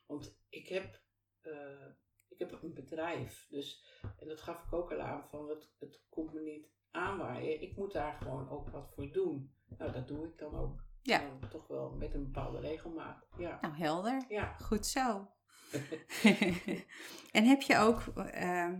Want 0.06 0.38
ik 0.48 0.68
heb, 0.68 1.00
uh, 1.42 1.86
ik 2.28 2.38
heb 2.38 2.62
een 2.62 2.74
bedrijf. 2.74 3.46
Dus, 3.48 3.84
en 4.18 4.28
dat 4.28 4.40
gaf 4.40 4.64
ik 4.64 4.72
ook 4.72 4.92
al 4.92 5.00
aan, 5.00 5.28
van 5.28 5.48
het, 5.48 5.74
het 5.78 6.02
komt 6.08 6.32
me 6.32 6.40
niet 6.40 6.68
aanwaaien. 6.90 7.62
Ik 7.62 7.76
moet 7.76 7.92
daar 7.92 8.12
gewoon 8.12 8.48
ook 8.48 8.68
wat 8.68 8.92
voor 8.94 9.12
doen. 9.12 9.54
Nou, 9.78 9.92
dat 9.92 10.08
doe 10.08 10.26
ik 10.26 10.38
dan 10.38 10.54
ook. 10.54 10.84
Ja. 11.02 11.38
Toch 11.50 11.66
wel 11.66 11.90
met 11.90 12.14
een 12.14 12.24
bepaalde 12.24 12.60
regelmaat. 12.60 13.26
Ja. 13.38 13.58
Nou, 13.60 13.74
helder. 13.74 14.24
Ja. 14.28 14.56
Goed 14.58 14.86
zo. 14.86 15.30
en 17.36 17.44
heb 17.44 17.62
je 17.62 17.76
ook, 17.76 18.02
uh, 18.16 18.74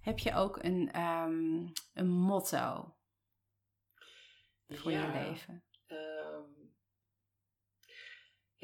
heb 0.00 0.18
je 0.18 0.34
ook 0.34 0.62
een, 0.62 1.00
um, 1.00 1.72
een 1.92 2.08
motto 2.08 2.96
voor 4.68 4.90
ja. 4.90 5.06
je 5.06 5.28
leven? 5.28 5.64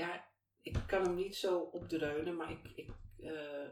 Ja, 0.01 0.25
ik 0.63 0.79
kan 0.87 1.03
hem 1.03 1.15
niet 1.15 1.37
zo 1.37 1.59
opdreunen, 1.61 2.37
maar 2.37 2.51
ik, 2.51 2.59
ik 2.75 2.89
uh, 3.19 3.69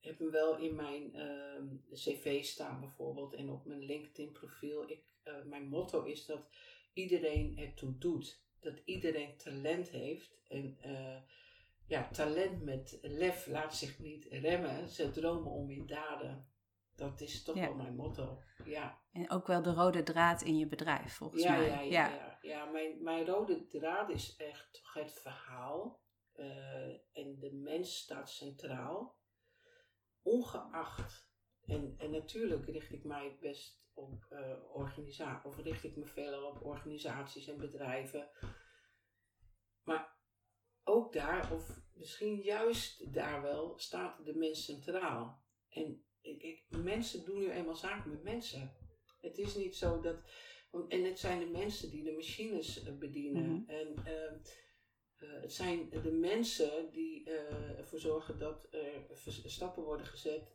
heb 0.00 0.18
hem 0.18 0.30
wel 0.30 0.56
in 0.58 0.74
mijn 0.74 1.16
uh, 1.16 1.62
cv 1.92 2.44
staan 2.44 2.80
bijvoorbeeld 2.80 3.34
en 3.34 3.50
op 3.50 3.64
mijn 3.64 3.84
LinkedIn 3.84 4.32
profiel. 4.32 4.90
Ik, 4.90 5.02
uh, 5.24 5.42
mijn 5.44 5.68
motto 5.68 6.02
is 6.02 6.26
dat 6.26 6.48
iedereen 6.92 7.58
ertoe 7.58 7.98
doet. 7.98 8.42
Dat 8.60 8.82
iedereen 8.84 9.36
talent 9.36 9.88
heeft. 9.88 10.38
En 10.48 10.78
uh, 10.86 11.16
ja, 11.86 12.08
talent 12.10 12.62
met 12.62 12.98
lef 13.02 13.46
laat 13.46 13.76
zich 13.76 13.98
niet 13.98 14.24
remmen. 14.24 14.88
Ze 14.88 15.10
dromen 15.10 15.52
om 15.52 15.70
in 15.70 15.86
daden. 15.86 16.48
Dat 16.96 17.20
is 17.20 17.42
toch 17.42 17.56
Ja. 17.56 17.66
wel 17.66 17.74
mijn 17.74 17.96
motto. 17.96 18.42
Ja. 18.64 19.02
En 19.14 19.30
ook 19.30 19.46
wel 19.46 19.62
de 19.62 19.72
rode 19.72 20.02
draad 20.02 20.42
in 20.42 20.56
je 20.58 20.66
bedrijf, 20.66 21.14
volgens 21.14 21.42
Ja, 21.42 21.56
mij. 21.56 21.66
ja, 21.66 21.80
ja, 21.80 22.08
ja. 22.08 22.38
ja. 22.42 22.64
mijn, 22.64 23.02
mijn 23.02 23.26
rode 23.26 23.66
draad 23.66 24.10
is 24.10 24.36
echt 24.36 24.72
toch 24.72 24.94
het 24.94 25.12
verhaal. 25.12 26.02
eh, 26.32 26.88
en 27.12 27.38
de 27.38 27.50
mens 27.52 27.96
staat 27.96 28.30
centraal. 28.30 29.16
Ongeacht, 30.22 31.32
en, 31.66 31.94
en 31.98 32.10
natuurlijk 32.10 32.66
richt 32.66 32.92
ik 32.92 33.04
mij 33.04 33.36
best 33.40 33.82
op 33.92 34.26
uh, 34.30 34.74
organisaties, 34.74 35.44
of 35.50 35.56
richt 35.58 35.84
ik 35.84 35.96
me 35.96 36.06
veelal 36.06 36.50
op 36.50 36.62
organisaties 36.64 37.46
en 37.48 37.56
bedrijven. 37.58 38.30
Maar 39.82 40.18
ook 40.84 41.12
daar, 41.12 41.52
of 41.52 41.80
misschien 41.94 42.36
juist 42.40 43.12
daar 43.14 43.42
wel, 43.42 43.78
staat 43.78 44.24
de 44.24 44.34
mens 44.34 44.64
centraal. 44.64 45.42
En 45.68 46.04
ik, 46.20 46.42
ik, 46.42 46.64
mensen 46.82 47.24
doen 47.24 47.38
nu 47.38 47.50
eenmaal 47.50 47.76
zaken 47.76 48.10
met 48.10 48.22
mensen. 48.22 48.76
Het 49.24 49.38
is 49.38 49.54
niet 49.54 49.76
zo 49.76 50.00
dat. 50.00 50.16
En 50.88 51.04
het 51.04 51.18
zijn 51.18 51.38
de 51.38 51.46
mensen 51.46 51.90
die 51.90 52.04
de 52.04 52.12
machines 52.12 52.82
eh, 52.82 52.92
bedienen. 52.92 53.50
Mhm. 53.50 53.70
En 53.70 53.94
uh, 54.06 55.28
uh, 55.28 55.40
het 55.40 55.52
zijn 55.52 55.90
de 55.90 56.12
mensen 56.12 56.90
die 56.90 57.28
uh, 57.28 57.78
ervoor 57.78 57.98
zorgen 57.98 58.38
dat 58.38 58.68
er 58.70 59.50
stappen 59.50 59.82
worden 59.82 60.06
gezet 60.06 60.54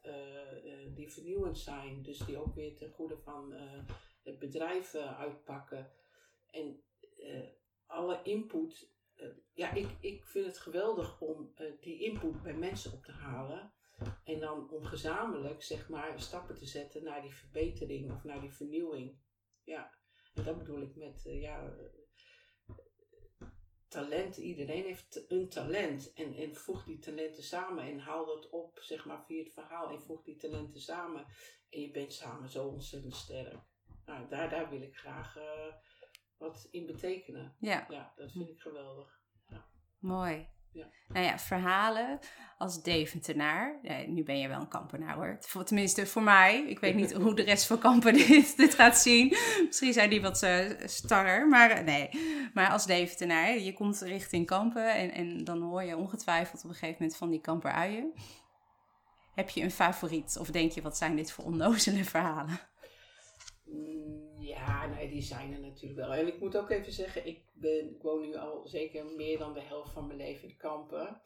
die 0.96 1.12
vernieuwend 1.12 1.58
zijn. 1.58 2.02
Dus 2.04 2.18
die 2.18 2.38
ook 2.38 2.56
weer 2.56 2.76
ten 2.76 2.92
goede 2.92 3.18
van 3.18 3.54
het 4.24 4.40
bedrijf 4.40 4.96
uitpakken. 4.96 5.92
En 6.52 6.84
alle 7.86 8.20
input. 8.24 8.92
ja, 9.54 9.74
ik, 9.74 9.88
ik 10.00 10.26
vind 10.26 10.46
het 10.46 10.58
geweldig 10.58 11.22
om 11.22 11.54
die 11.82 12.00
input 12.00 12.42
bij 12.44 12.54
mensen 12.54 12.94
op 12.94 13.04
te 13.04 13.12
halen. 13.12 13.74
En 14.24 14.39
dan 14.39 14.70
om 14.72 14.86
gezamenlijk, 14.86 15.63
zeg 15.63 15.89
maar, 15.89 16.22
stappen 16.22 16.56
te 16.56 16.65
zetten 16.65 17.03
naar 17.03 17.22
die 17.22 17.34
verbetering 17.34 18.12
of 18.12 18.24
naar 18.24 18.41
die 18.41 18.53
vernieuwing. 18.53 19.18
Ja, 19.63 19.94
en 20.34 20.44
dat 20.44 20.58
bedoel 20.58 20.82
ik 20.82 20.96
met, 20.96 21.25
uh, 21.25 21.41
ja, 21.41 21.75
talent. 23.89 24.38
Iedereen 24.38 24.84
heeft 24.84 25.25
een 25.27 25.50
talent. 25.50 26.13
En, 26.13 26.34
en 26.34 26.56
voeg 26.56 26.84
die 26.84 27.00
talenten 27.00 27.44
samen 27.44 27.84
en 27.84 28.00
haal 28.00 28.25
dat 28.25 28.50
op, 28.50 28.79
zeg 28.82 29.06
maar, 29.06 29.25
via 29.25 29.44
het 29.44 29.53
verhaal. 29.53 29.89
En 29.89 30.01
voeg 30.01 30.24
die 30.24 30.36
talenten 30.36 30.82
samen. 30.82 31.25
En 31.70 31.82
je 31.82 31.91
bent 31.91 32.13
samen 32.13 32.50
zo 32.50 32.68
ontzettend 32.68 33.15
sterk. 33.15 33.60
Nou, 34.06 34.29
daar, 34.29 34.50
daar 34.50 34.70
wil 34.70 34.82
ik 34.82 34.96
graag 34.96 35.38
uh, 35.38 35.74
wat 36.38 36.68
in 36.72 36.86
betekenen. 36.86 37.56
Ja. 37.60 37.86
Ja, 37.89 38.13
dat 38.15 38.32
vind 38.32 38.50
ik 38.50 38.60
geweldig. 38.60 39.22
Ja. 39.48 39.70
Mooi. 40.00 40.48
Ja. 40.72 40.86
Nou 41.08 41.26
ja, 41.26 41.40
verhalen 41.40 42.20
als 42.58 42.84
Deventenaar. 42.84 43.80
Nu 44.08 44.24
ben 44.24 44.40
je 44.40 44.48
wel 44.48 44.60
een 44.60 44.68
kampenaar 44.68 45.16
hoor. 45.16 45.40
Tenminste, 45.66 46.06
voor 46.06 46.24
mij. 46.24 46.64
Ik 46.68 46.80
weet 46.80 46.96
niet 46.96 47.14
hoe 47.22 47.36
de 47.36 47.42
rest 47.42 47.66
van 47.66 47.80
Kampen 47.80 48.14
dit, 48.14 48.58
dit 48.58 48.76
gaat 48.76 48.98
zien. 48.98 49.38
Misschien 49.66 49.94
zijn 49.94 50.10
die 50.10 50.22
wat 50.22 50.44
uh, 50.44 50.70
starrer. 50.86 51.48
Maar 51.48 51.84
nee, 51.84 52.10
maar 52.54 52.70
als 52.70 52.86
Deventenaar. 52.86 53.58
Je 53.58 53.74
komt 53.74 54.02
richting 54.02 54.46
Kampen. 54.46 54.94
En, 54.94 55.12
en 55.12 55.44
dan 55.44 55.62
hoor 55.62 55.84
je 55.84 55.98
ongetwijfeld 55.98 56.64
op 56.64 56.70
een 56.70 56.76
gegeven 56.76 56.98
moment 57.00 57.18
van 57.18 57.30
die 57.30 57.42
kamperuien. 57.42 58.14
Heb 59.34 59.50
je 59.50 59.62
een 59.62 59.72
favoriet? 59.72 60.38
Of 60.40 60.48
denk 60.48 60.72
je, 60.72 60.82
wat 60.82 60.98
zijn 60.98 61.16
dit 61.16 61.32
voor 61.32 61.44
onnozele 61.44 62.04
verhalen? 62.04 62.60
Nee, 63.66 64.28
die 65.20 65.28
zijn 65.28 65.54
er 65.54 65.60
natuurlijk 65.60 66.00
wel. 66.00 66.14
En 66.14 66.28
ik 66.28 66.40
moet 66.40 66.58
ook 66.58 66.70
even 66.70 66.94
zeggen, 66.94 67.26
ik, 67.26 67.42
ben, 67.54 67.90
ik 67.90 68.02
woon 68.02 68.22
nu 68.22 68.36
al 68.36 68.68
zeker 68.68 69.06
meer 69.06 69.38
dan 69.38 69.53
de 69.53 69.62
helft 69.62 69.92
van 69.92 70.08
mijn 70.08 70.20
leven 70.20 70.50
in 70.50 70.58
Kampen. 70.58 71.22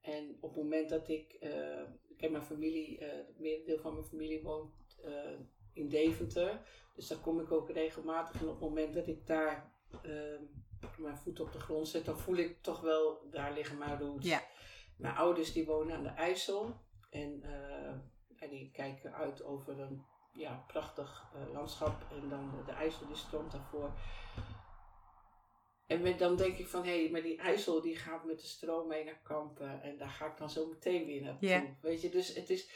En 0.00 0.36
op 0.40 0.54
het 0.54 0.62
moment 0.62 0.88
dat 0.88 1.08
ik, 1.08 1.36
uh, 1.40 1.80
ik 2.08 2.20
heb 2.20 2.30
mijn 2.30 2.42
familie, 2.42 3.00
uh, 3.00 3.08
het 3.08 3.38
merendeel 3.38 3.78
van 3.78 3.92
mijn 3.92 4.06
familie 4.06 4.42
woont 4.42 4.72
uh, 5.04 5.38
in 5.72 5.88
Deventer. 5.88 6.60
Dus 6.94 7.06
daar 7.06 7.18
kom 7.18 7.40
ik 7.40 7.52
ook 7.52 7.70
regelmatig. 7.70 8.40
En 8.40 8.46
op 8.46 8.60
het 8.60 8.68
moment 8.68 8.94
dat 8.94 9.06
ik 9.06 9.26
daar 9.26 9.72
mijn 10.98 11.16
voet 11.16 11.40
op 11.40 11.52
de 11.52 11.60
grond 11.60 11.88
zet, 11.88 12.04
dan 12.04 12.18
voel 12.18 12.36
ik 12.36 12.62
toch 12.62 12.80
wel, 12.80 13.28
daar 13.30 13.52
liggen 13.52 13.78
mijn 13.78 13.98
roots. 13.98 14.26
Ja. 14.26 14.42
Mijn 14.96 15.14
ouders 15.14 15.52
die 15.52 15.66
wonen 15.66 15.96
aan 15.96 16.02
de 16.02 16.08
IJssel. 16.08 16.74
En 17.10 18.50
die 18.50 18.70
kijken 18.70 19.14
uit 19.14 19.44
over 19.44 19.80
een 19.80 20.02
ja, 20.36 20.64
prachtig 20.66 21.30
uh, 21.34 21.52
landschap 21.52 22.02
en 22.10 22.28
dan 22.28 22.62
de, 22.66 22.72
IJssel 22.72 23.06
die 23.06 23.16
stroomt 23.16 23.52
daarvoor. 23.52 23.90
En 25.86 26.02
met, 26.02 26.18
dan 26.18 26.36
denk 26.36 26.56
ik 26.56 26.66
van, 26.68 26.84
hé, 26.84 27.00
hey, 27.02 27.10
maar 27.10 27.22
die 27.22 27.38
IJssel 27.38 27.80
die 27.80 27.96
gaat 27.96 28.24
met 28.24 28.40
de 28.40 28.46
stroom 28.46 28.88
mee 28.88 29.04
naar 29.04 29.20
Kampen 29.22 29.82
en 29.82 29.98
daar 29.98 30.08
ga 30.08 30.26
ik 30.26 30.36
dan 30.36 30.50
zo 30.50 30.66
meteen 30.66 31.06
weer 31.06 31.22
naartoe. 31.22 31.48
Ja. 31.48 31.64
Weet 31.80 32.00
je, 32.00 32.08
dus 32.08 32.34
het 32.34 32.50
is, 32.50 32.70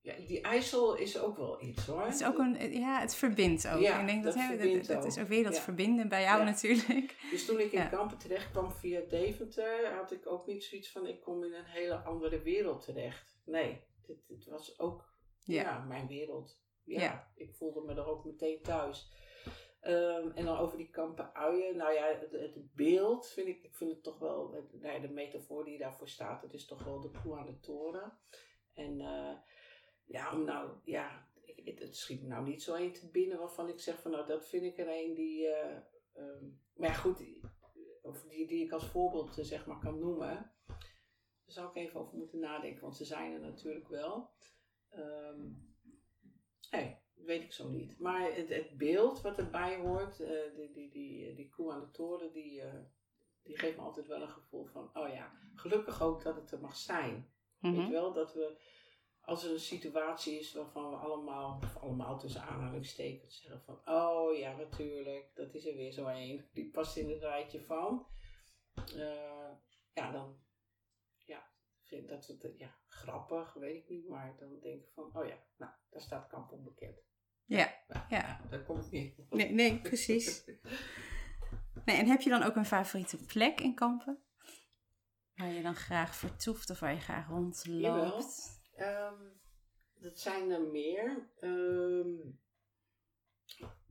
ja, 0.00 0.14
die 0.26 0.40
IJssel 0.40 0.94
is 0.96 1.18
ook 1.18 1.36
wel 1.36 1.62
iets 1.62 1.86
hoor. 1.86 2.02
Het 2.02 2.14
is 2.14 2.26
ook 2.26 2.38
een, 2.38 2.72
ja, 2.72 3.00
het 3.00 3.14
verbindt 3.14 3.68
ook. 3.68 3.80
Ja, 3.80 4.00
ik 4.00 4.06
denk 4.06 4.24
dat, 4.24 4.34
dat 4.34 4.58
dat, 4.58 4.86
dat 4.86 5.04
is 5.04 5.18
ook. 5.18 5.28
weer 5.28 5.44
dat 5.44 5.54
Ja. 5.56 5.60
verbinden 5.60 6.08
bij 6.08 6.22
jou 6.22 6.38
Ja. 6.38 6.44
natuurlijk. 6.44 7.16
Dus 7.30 7.46
toen 7.46 7.60
ik 7.60 7.72
in. 7.72 7.88
Kampen 7.88 8.18
terecht 8.18 8.50
kwam 8.50 8.72
via 8.72 9.00
Deventer, 9.08 9.94
had 9.94 10.12
ik 10.12 10.26
ook 10.26 10.46
niet 10.46 10.64
zoiets 10.64 10.92
van, 10.92 11.06
ik 11.06 11.20
kom 11.20 11.44
in 11.44 11.54
een 11.54 11.64
hele 11.64 11.96
andere 11.96 12.42
wereld 12.42 12.84
terecht. 12.84 13.40
Nee, 13.44 13.80
dit, 14.06 14.26
dit 14.28 14.46
was 14.46 14.78
ook 14.78 15.08
ja. 15.44 15.78
mijn 15.88 16.06
wereld. 16.06 16.58
Ja, 16.84 17.00
Ja. 17.00 17.30
ik 17.34 17.54
voelde 17.54 17.80
me 17.82 17.94
er 17.94 18.06
ook 18.06 18.24
meteen 18.24 18.62
thuis. 18.62 19.12
Ehm, 19.80 20.30
en 20.34 20.44
dan 20.44 20.58
over 20.58 20.76
die 20.78 20.90
kampen 20.90 21.34
uien. 21.34 21.76
Nou 21.76 21.92
ja, 21.92 22.06
het, 22.06 22.32
het 22.32 22.74
beeld 22.74 23.28
vind 23.28 23.48
ik, 23.48 23.62
ik 23.62 23.74
vind 23.74 23.90
het 23.90 24.02
toch 24.02 24.18
wel, 24.18 24.52
het- 24.52 24.72
nou 24.80 24.94
ja, 24.94 25.00
de 25.00 25.08
metafoor 25.12 25.64
die 25.64 25.78
daarvoor 25.78 26.08
staat, 26.08 26.42
het 26.42 26.52
is 26.54 26.66
toch 26.66 26.84
wel 26.84 27.00
de 27.00 27.10
koe 27.22 27.36
aan 27.38 27.46
de 27.46 27.60
toren. 27.60 28.18
En 28.74 29.00
eh, 29.00 29.36
ja, 30.04 30.32
om 30.32 30.44
nou, 30.44 30.70
ja, 30.84 31.28
ik, 31.44 31.66
het, 31.66 31.78
het 31.78 31.96
schiet 31.96 32.22
me 32.22 32.28
nou 32.28 32.44
niet 32.48 32.62
zo 32.62 32.74
één 32.74 32.92
te 32.92 33.10
binnen 33.10 33.38
waarvan 33.38 33.68
ik 33.68 33.80
zeg 33.80 34.00
van 34.02 34.10
nou, 34.10 34.26
dat 34.26 34.48
vind 34.48 34.62
ik 34.64 34.78
er 34.78 34.88
een 34.88 35.14
die, 35.14 35.46
ehm, 35.48 36.44
maar 36.74 36.88
ja 36.88 36.94
goed, 36.94 37.18
die- 37.18 37.40
of 38.02 38.22
die, 38.22 38.46
die 38.46 38.64
ik 38.64 38.72
als 38.72 38.86
voorbeeld 38.86 39.38
eh, 39.38 39.44
zeg 39.44 39.66
maar 39.66 39.78
kan 39.78 39.98
noemen. 39.98 40.52
Daar 40.66 41.58
zou 41.58 41.68
ik 41.68 41.76
even 41.76 42.00
over 42.00 42.16
moeten 42.18 42.38
nadenken, 42.38 42.82
want 42.82 42.96
ze 42.96 43.04
zijn 43.04 43.32
er 43.32 43.40
natuurlijk 43.40 43.88
wel. 43.88 44.30
Ehm 44.88 45.68
nee, 46.70 46.96
weet 47.14 47.42
ik 47.42 47.52
zo 47.52 47.68
niet. 47.68 47.98
Maar 47.98 48.34
het, 48.34 48.48
het 48.48 48.76
beeld 48.78 49.20
wat 49.20 49.38
erbij 49.38 49.76
hoort, 49.76 50.20
eh, 50.20 50.54
die, 50.54 50.70
die, 50.72 50.90
die, 50.90 51.34
die 51.34 51.48
koe 51.48 51.72
aan 51.72 51.80
de 51.80 51.90
toren, 51.90 52.32
die, 52.32 52.60
eh, 52.62 52.80
die 53.42 53.58
geeft 53.58 53.76
me 53.76 53.82
altijd 53.82 54.06
wel 54.06 54.22
een 54.22 54.30
gevoel 54.30 54.66
van, 54.66 54.90
oh 54.94 55.08
ja, 55.08 55.32
gelukkig 55.54 56.02
ook 56.02 56.22
dat 56.22 56.36
het 56.36 56.52
er 56.52 56.60
mag 56.60 56.76
zijn. 56.76 57.32
Weet 57.58 57.74
je 57.74 57.80
Mhm. 57.80 57.90
wel, 57.90 58.12
dat 58.12 58.34
we, 58.34 58.58
als 59.20 59.44
er 59.44 59.50
een 59.52 59.60
situatie 59.60 60.38
is 60.38 60.52
waarvan 60.54 60.90
we 60.90 60.96
allemaal, 60.96 61.58
of 61.62 61.76
allemaal 61.76 62.18
tussen 62.18 62.42
aanhalingstekens 62.42 63.40
zeggen 63.40 63.62
van, 63.62 63.94
oh 63.94 64.36
ja, 64.36 64.56
natuurlijk, 64.56 65.30
dat 65.34 65.54
is 65.54 65.66
er 65.66 65.74
weer 65.76 65.92
zo 65.92 66.06
een, 66.06 66.48
die 66.52 66.70
past 66.70 66.96
in 66.96 67.10
het 67.10 67.20
rijtje 67.22 67.60
van. 67.60 68.06
Eh, 68.96 69.50
ja, 69.92 70.10
dan, 70.12 70.38
vind 71.90 72.08
dat 72.08 72.26
het, 72.26 72.58
ja, 72.58 72.74
grappig, 72.88 73.52
weet 73.52 73.76
ik 73.76 73.88
niet, 73.88 74.08
maar 74.08 74.36
dan 74.38 74.58
denk 74.60 74.82
ik 74.82 74.90
van, 74.94 75.10
oh 75.16 75.26
ja, 75.26 75.36
nou, 75.56 75.72
daar 75.90 76.00
staat 76.00 76.28
kamp 76.28 76.52
onbekend. 76.52 76.96
Ja, 77.44 77.74
Ja, 77.88 78.06
ja. 78.08 78.40
daar 78.50 78.62
kom 78.62 78.80
ik 78.80 78.90
niet. 78.90 79.30
Nee, 79.30 79.50
nee, 79.50 79.80
precies. 79.80 80.44
Nee, 81.84 81.96
en 81.96 82.06
heb 82.06 82.20
je 82.20 82.30
dan 82.30 82.42
ook 82.42 82.56
een 82.56 82.64
favoriete 82.64 83.24
plek 83.24 83.60
in 83.60 83.74
Kampen? 83.74 84.18
Waar 85.34 85.48
je 85.48 85.62
dan 85.62 85.74
graag 85.74 86.14
vertoeft 86.14 86.70
of 86.70 86.80
waar 86.80 86.92
je 86.92 87.00
graag 87.00 87.28
rondloopt? 87.28 88.60
Ehm, 88.74 89.22
dat 89.94 90.18
zijn 90.18 90.50
er 90.50 90.62
meer. 90.62 91.28
Ehm, 91.40 92.18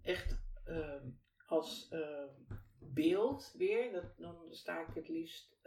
echt 0.02 0.38
ehm, 0.66 1.10
als 1.46 1.90
beeld 2.80 3.54
weer. 3.58 3.92
Dat, 3.92 4.18
dan 4.18 4.36
sta 4.50 4.88
ik 4.88 4.94
het 4.94 5.08
liefst 5.10 5.58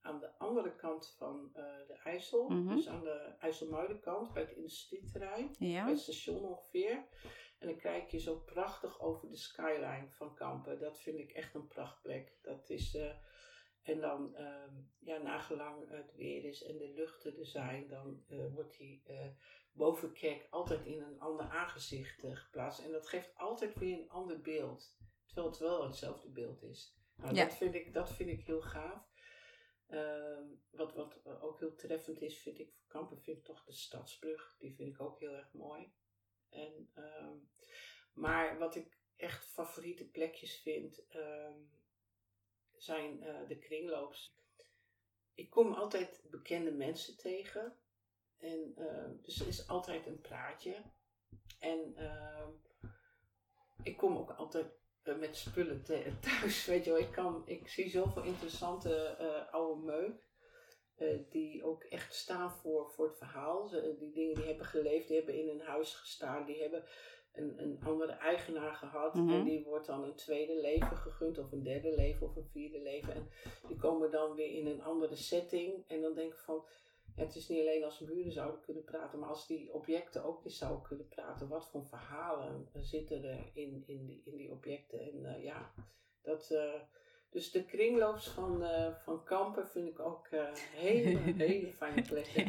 aan 0.00 0.20
de 0.20 0.38
andere 0.38 0.74
kant 0.76 1.14
van 1.18 1.50
eh, 1.54 1.62
de 1.86 1.94
IJssel. 2.04 2.48
Mhm. 2.48 2.74
Dus 2.74 2.88
aan 2.88 3.04
de 3.04 3.34
IJsselmuidenkant 3.38 4.32
bij 4.32 4.42
het 4.42 4.52
industrieterrein. 4.52 5.54
Bij 5.84 5.92
het 5.92 6.00
station 6.00 6.44
ongeveer. 6.44 7.04
En 7.58 7.68
dan 7.68 7.76
kijk 7.76 8.10
je 8.10 8.18
zo 8.18 8.38
prachtig 8.38 9.00
over 9.00 9.28
de 9.28 9.36
skyline 9.36 10.06
van 10.10 10.34
Kampen. 10.34 10.78
Dat 10.80 11.00
vind 11.00 11.18
ik 11.18 11.32
echt 11.32 11.54
een 11.54 11.66
prachtplek. 11.68 12.38
Dat 12.42 12.70
is, 12.70 12.94
eh, 12.94 13.14
en 13.82 14.00
dan, 14.00 14.34
ehm, 14.34 14.74
ja, 14.98 15.16
nagelang 15.18 15.90
het 15.90 16.14
weer 16.14 16.44
is 16.44 16.62
en 16.62 16.78
de 16.78 16.88
luchten 16.88 17.38
er 17.38 17.46
zijn, 17.46 17.88
dan 17.88 18.24
eh, 18.28 18.54
wordt 18.54 18.78
die 18.78 19.02
bovenkerk 19.72 20.46
altijd 20.50 20.86
in 20.86 21.02
een 21.02 21.20
ander 21.20 21.46
aangezicht 21.46 22.22
geplaatst. 22.32 22.80
En 22.84 22.92
dat 22.92 23.08
geeft 23.08 23.34
altijd 23.36 23.74
weer 23.74 23.98
een 23.98 24.10
ander 24.10 24.40
beeld. 24.40 24.96
Terwijl 25.26 25.48
het 25.48 25.58
wel 25.58 25.84
hetzelfde 25.86 26.30
beeld 26.30 26.62
is. 26.62 26.96
Nou, 27.16 27.34
Ja. 27.34 27.44
dat, 27.44 27.54
vind 27.54 27.74
ik, 27.74 27.92
dat 27.92 28.12
vind 28.12 28.30
ik 28.30 28.46
heel 28.46 28.60
gaaf. 28.62 29.08
Ehm, 29.88 30.44
wat, 30.70 30.94
wat 30.94 31.20
ook 31.40 31.58
heel 31.58 31.74
treffend 31.74 32.20
is, 32.20 32.38
vind 32.38 32.58
ik 32.58 32.72
voor 32.72 32.88
Kampen, 32.88 33.22
vind 33.22 33.38
ik 33.38 33.44
toch 33.44 33.64
de 33.64 33.72
Stadsbrug. 33.72 34.56
Die 34.58 34.74
vind 34.74 34.94
ik 34.94 35.00
ook 35.00 35.18
heel 35.18 35.32
erg 35.32 35.52
mooi. 35.52 35.92
En, 36.48 36.90
ehm, 36.94 37.36
maar 38.12 38.58
wat 38.58 38.74
ik 38.76 38.98
echt 39.16 39.44
favoriete 39.44 40.10
plekjes 40.10 40.60
vind, 40.60 41.06
ehm, 41.08 41.58
zijn 42.76 43.22
eh, 43.22 43.48
de 43.48 43.58
kringloops. 43.58 44.36
Ik 45.34 45.50
kom 45.50 45.72
altijd 45.72 46.22
bekende 46.30 46.72
mensen 46.72 47.16
tegen. 47.16 47.76
En, 48.36 48.72
ehm, 48.76 49.12
dus 49.22 49.40
er 49.40 49.46
is 49.46 49.68
altijd 49.68 50.06
een 50.06 50.20
praatje. 50.20 50.82
En 51.58 51.94
ik 53.82 53.96
kom 53.96 54.16
ook 54.16 54.30
altijd 54.30 54.66
eh, 54.66 54.87
met 55.16 55.36
spullen 55.36 55.82
thuis. 56.20 56.66
Weet 56.66 56.84
je 56.84 56.90
wel, 56.90 57.00
ik, 57.00 57.12
kan, 57.12 57.42
ik 57.46 57.68
zie 57.68 57.90
zoveel 57.90 58.22
interessante 58.22 58.94
eh, 58.94 59.52
oude 59.54 59.82
Meuk. 59.82 60.26
eh, 60.96 61.18
die 61.30 61.64
ook 61.64 61.82
echt 61.82 62.14
staan 62.14 62.50
voor, 62.50 62.90
voor 62.90 63.06
het 63.06 63.18
verhaal. 63.18 63.68
Ze, 63.68 63.96
die 63.98 64.12
dingen 64.12 64.34
die 64.34 64.44
hebben 64.44 64.66
geleefd, 64.66 65.08
die 65.08 65.16
hebben 65.16 65.34
in 65.38 65.48
een 65.48 65.60
huis 65.66 65.94
gestaan, 65.94 66.44
die 66.46 66.60
hebben 66.60 66.84
een, 67.32 67.62
een 67.62 67.78
andere 67.84 68.12
eigenaar 68.12 68.74
gehad. 68.74 69.14
Mhm. 69.14 69.32
En 69.32 69.44
die 69.44 69.64
wordt 69.64 69.86
dan 69.86 70.04
een 70.04 70.14
tweede 70.14 70.60
leven 70.60 70.96
gegund, 70.96 71.38
of 71.38 71.52
een 71.52 71.62
derde 71.62 71.94
leven, 71.94 72.26
of 72.26 72.36
een 72.36 72.48
vierde 72.52 72.80
leven. 72.80 73.14
En 73.14 73.28
die 73.68 73.76
komen 73.76 74.10
dan 74.10 74.34
weer 74.34 74.50
in 74.58 74.66
een 74.66 74.82
andere 74.82 75.16
setting. 75.16 75.84
En 75.88 76.00
dan 76.00 76.14
denk 76.14 76.32
ik 76.32 76.38
van, 76.38 76.64
het 77.18 77.34
is 77.36 77.48
niet 77.48 77.60
alleen 77.60 77.84
als 77.84 77.98
buren 77.98 78.32
zouden 78.32 78.60
kunnen 78.60 78.84
praten, 78.84 79.18
maar 79.18 79.28
als 79.28 79.46
die 79.46 79.72
objecten 79.72 80.24
ook 80.24 80.44
eens 80.44 80.58
zouden 80.58 80.82
kunnen 80.82 81.08
praten. 81.08 81.48
Wat 81.48 81.68
voor 81.70 81.84
verhalen 81.86 82.68
zitten 82.74 83.24
er 83.24 83.50
in, 83.54 83.82
in, 83.86 84.06
die, 84.06 84.22
in 84.24 84.36
die 84.36 84.50
objecten? 84.50 85.00
En 85.00 85.24
eh, 85.34 85.44
ja, 85.44 85.72
dat... 86.22 86.50
eh, 86.50 86.80
dus 87.30 87.50
de 87.50 87.64
kringloops 87.64 88.28
van, 88.28 88.62
eh, 88.62 88.94
van 89.04 89.24
Kampen 89.24 89.68
vind 89.68 89.88
ik 89.88 89.98
ook 90.00 90.26
eh 90.26 90.52
hele, 90.54 91.18
hele 91.48 91.72
fijne 91.72 92.02
plekken. 92.02 92.44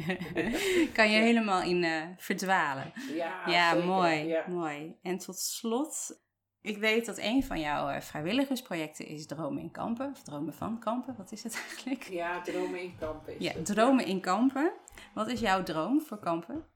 kan 0.98 1.10
je 1.10 1.16
Ja. 1.16 1.22
helemaal 1.22 1.62
in 1.62 1.84
verdwalen. 2.18 2.92
Ja, 3.14 3.48
Ja, 3.50 3.72
zeker. 3.72 3.86
mooi, 3.88 4.24
Ja. 4.26 4.46
mooi. 4.48 4.98
En 5.02 5.18
tot 5.18 5.38
slot, 5.38 6.20
ik 6.62 6.78
weet 6.78 7.06
dat 7.06 7.18
een 7.18 7.44
van 7.44 7.60
jouw 7.60 7.88
eh, 7.88 8.00
vrijwilligersprojecten 8.00 9.06
is 9.06 9.26
Dromen 9.26 9.62
in 9.62 9.70
Kampen. 9.70 10.10
Of 10.10 10.22
Dromen 10.22 10.54
van 10.54 10.78
Kampen, 10.78 11.16
wat 11.16 11.32
is 11.32 11.42
het 11.42 11.54
eigenlijk? 11.66 12.02
ja, 12.02 12.40
dromen 12.42 12.80
in 12.80 12.96
Kampen 12.96 13.36
is 13.38 13.44
Ja, 13.44 13.52
het. 13.52 13.66
Dromen 13.66 14.06
in 14.06 14.20
Kampen. 14.20 14.72
Wat 15.14 15.28
is 15.28 15.40
jouw 15.40 15.62
droom 15.62 16.00
voor 16.00 16.18
Kampen? 16.18 16.66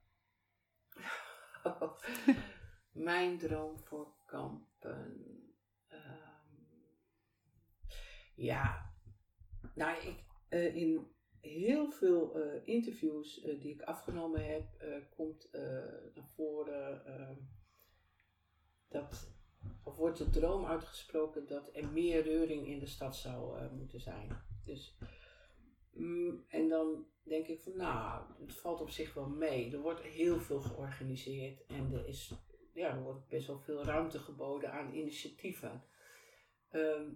Mijn 2.93 3.39
droom 3.39 3.79
voor 3.79 4.15
Kampen. 4.27 5.33
Ehm, 5.89 6.33
ja, 8.35 8.93
nou, 9.75 9.99
ik, 9.99 10.25
eh, 10.49 10.77
in 10.77 11.13
heel 11.41 11.91
veel 11.91 12.41
eh, 12.41 12.61
interviews 12.65 13.43
die 13.43 13.75
ik 13.75 13.83
afgenomen 13.83 14.47
heb, 14.47 14.65
komt 15.17 15.49
naar 16.15 16.29
voren 16.35 17.07
ehm, 17.07 17.37
dat, 18.89 19.33
of 19.83 19.97
wordt 19.97 20.19
de 20.19 20.31
droom 20.31 20.65
uitgesproken 20.67 21.47
dat 21.47 21.71
er 21.73 21.89
meer 21.89 22.23
reuring 22.23 22.67
in 22.67 22.79
de 22.79 22.87
stad 22.87 23.17
zou 23.17 23.59
eh, 23.59 23.71
moeten 23.71 24.01
zijn. 24.01 24.43
Dus, 24.65 24.97
mm, 25.93 26.45
en 26.49 26.69
dan 26.69 27.07
denk 27.23 27.47
ik 27.47 27.61
van, 27.61 27.77
nou, 27.77 28.23
het 28.41 28.55
valt 28.55 28.81
op 28.81 28.91
zich 28.91 29.15
wel 29.15 29.29
mee. 29.29 29.73
Er 29.73 29.81
wordt 29.81 30.03
heel 30.03 30.41
veel 30.41 30.61
georganiseerd 30.61 31.67
en 31.67 31.93
er 31.93 32.07
is 32.09 32.33
ja, 32.75 32.89
er 32.89 33.03
wordt 33.03 33.29
best 33.29 33.47
wel 33.47 33.59
veel 33.59 33.85
ruimte 33.85 34.19
geboden 34.19 34.73
aan 34.73 34.95
initiatieven. 34.95 35.85
Ehm, 36.71 37.11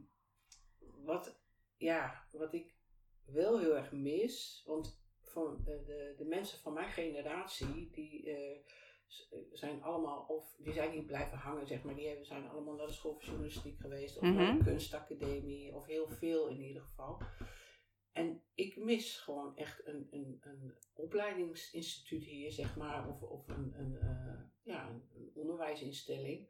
wat, 1.05 1.41
ja, 1.77 2.27
wat 2.33 2.53
ik 2.53 2.75
wel 3.25 3.59
heel 3.59 3.77
erg 3.77 3.93
mis, 3.93 4.63
want 4.67 5.07
van 5.21 5.59
eh, 5.59 5.87
de, 5.87 6.15
de 6.17 6.25
mensen 6.25 6.59
van 6.59 6.73
mijn 6.73 6.91
generatie, 6.91 7.91
die 7.91 8.31
eh, 8.31 8.59
zijn 9.53 9.83
allemaal, 9.83 10.25
of 10.29 10.55
die 10.59 10.73
zijn 10.73 10.90
niet 10.94 11.07
blijven 11.07 11.38
hangen, 11.38 11.66
zeg 11.66 11.83
maar, 11.83 11.94
die 11.94 12.07
hebben, 12.07 12.27
zijn 12.27 12.49
allemaal 12.49 12.75
naar 12.75 12.87
de 12.87 12.92
school 12.92 13.12
voor 13.14 13.23
journalistiek 13.25 13.81
geweest, 13.81 14.16
of 14.16 14.23
naar 14.23 14.33
Mhm. 14.33 14.59
de 14.59 14.64
kunstacademie, 14.64 15.75
of 15.75 15.87
heel 15.87 16.09
veel 16.09 16.49
in 16.49 16.61
ieder 16.62 16.83
geval. 16.83 17.21
En 18.12 18.42
ik 18.55 18.77
mis 18.77 19.18
gewoon 19.21 19.57
echt 19.57 19.87
een, 19.87 20.07
een, 20.11 20.38
een 20.40 20.75
opleidingsinstituut 20.94 22.25
hier, 22.25 22.53
zeg 22.53 22.77
maar, 22.77 23.09
of, 23.09 23.23
of 23.23 23.49
een, 23.49 23.73
een, 23.79 23.97
eh, 23.97 24.40
ja, 24.62 24.88
een, 24.88 25.31
onderwijsinstelling, 25.35 26.49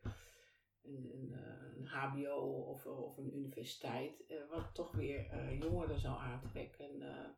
een, 0.83 1.11
een, 1.15 1.33
eh, 1.33 1.77
een 1.77 1.87
HBO 1.87 2.41
of, 2.67 2.87
of 2.87 3.17
een 3.17 3.37
universiteit, 3.37 4.27
eh, 4.27 4.37
wat 4.51 4.75
toch 4.75 4.93
weer 4.93 5.27
eh, 5.31 5.59
jongeren 5.61 6.01
zou 6.01 6.19
aantrekken. 6.21 7.03
eh, 7.03 7.09
eh, 7.19 7.31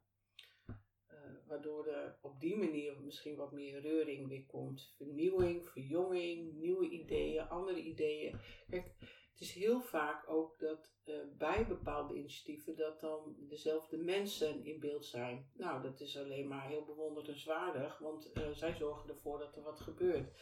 waardoor 1.50 1.86
er 1.86 2.18
op 2.20 2.40
die 2.40 2.56
manier 2.56 3.00
misschien 3.00 3.36
wat 3.36 3.52
meer 3.52 3.80
reuring 3.80 4.28
weer 4.28 4.46
komt. 4.46 4.92
Vernieuwing, 4.96 5.68
verjonging, 5.68 6.52
nieuwe 6.54 6.88
ideeën, 6.88 7.48
andere 7.48 7.80
ideeën. 7.80 8.40
Kijk, 8.70 8.94
het 9.32 9.40
is 9.40 9.52
heel 9.52 9.80
vaak 9.80 10.30
ook 10.30 10.58
dat 10.58 10.90
eh, 11.04 11.14
bij 11.38 11.66
bepaalde 11.66 12.14
initiatieven 12.14 12.76
dat 12.76 13.00
dan 13.00 13.36
dezelfde 13.38 13.96
mensen 13.96 14.64
in 14.64 14.80
beeld 14.80 15.06
zijn. 15.06 15.50
Nou, 15.54 15.82
dat 15.82 16.00
is 16.00 16.18
alleen 16.18 16.48
maar 16.48 16.68
heel 16.68 16.84
bewonderenswaardig, 16.84 17.98
want 17.98 18.32
eh, 18.32 18.50
zij 18.50 18.74
zorgen 18.74 19.08
ervoor 19.08 19.38
dat 19.38 19.56
er 19.56 19.62
wat 19.62 19.80
gebeurt. 19.80 20.32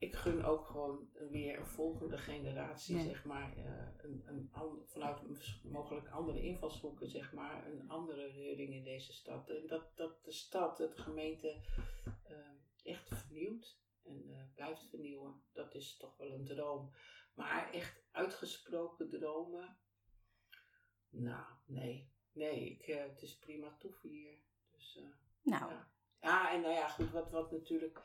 Ehm, 0.00 0.08
ik 0.08 0.14
gun 0.16 0.44
ook 0.44 0.66
gewoon 0.66 1.08
weer 1.30 1.58
een 1.58 1.66
volgende 1.66 2.18
generatie, 2.18 3.00
zeg 3.00 3.24
maar, 3.24 3.56
eh, 3.56 3.88
een, 3.96 4.22
een 4.26 4.48
an- 4.52 4.82
vanuit 4.86 5.20
mogelijk 5.62 6.08
andere 6.08 6.42
invalshoeken, 6.42 7.08
zeg 7.08 7.32
maar, 7.32 7.66
een 7.66 7.88
andere 7.88 8.26
reuring 8.26 8.74
in 8.74 8.84
deze 8.84 9.12
stad. 9.12 9.48
En 9.50 9.66
dat, 9.66 9.96
dat 9.96 10.24
de 10.24 10.32
stad, 10.32 10.76
de 10.76 10.90
gemeente, 10.94 11.60
eh, 12.24 12.36
echt 12.92 13.08
vernieuwt 13.08 13.78
en 14.04 14.24
eh, 14.30 14.42
blijft 14.54 14.88
vernieuwen. 14.88 15.42
Dat 15.52 15.74
is 15.74 15.96
toch 15.96 16.16
wel 16.16 16.30
een 16.32 16.44
droom. 16.44 16.92
Maar 17.34 17.72
echt 17.72 18.02
uitgesproken 18.10 19.08
dromen, 19.10 19.78
nou, 21.08 21.46
nee. 21.66 22.12
Nee, 22.32 22.70
ik, 22.70 22.86
eh, 22.86 23.02
het 23.02 23.22
is 23.22 23.38
prima 23.38 23.76
toef 23.78 24.00
hier. 24.00 24.38
Dus, 24.70 25.00
Nou, 25.42 25.70
ja. 25.72 25.90
ja, 26.20 26.52
en 26.52 26.60
nou 26.60 26.74
ja, 26.74 26.88
goed, 26.88 27.10
wat, 27.10 27.30
wat 27.30 27.50
natuurlijk, 27.50 28.02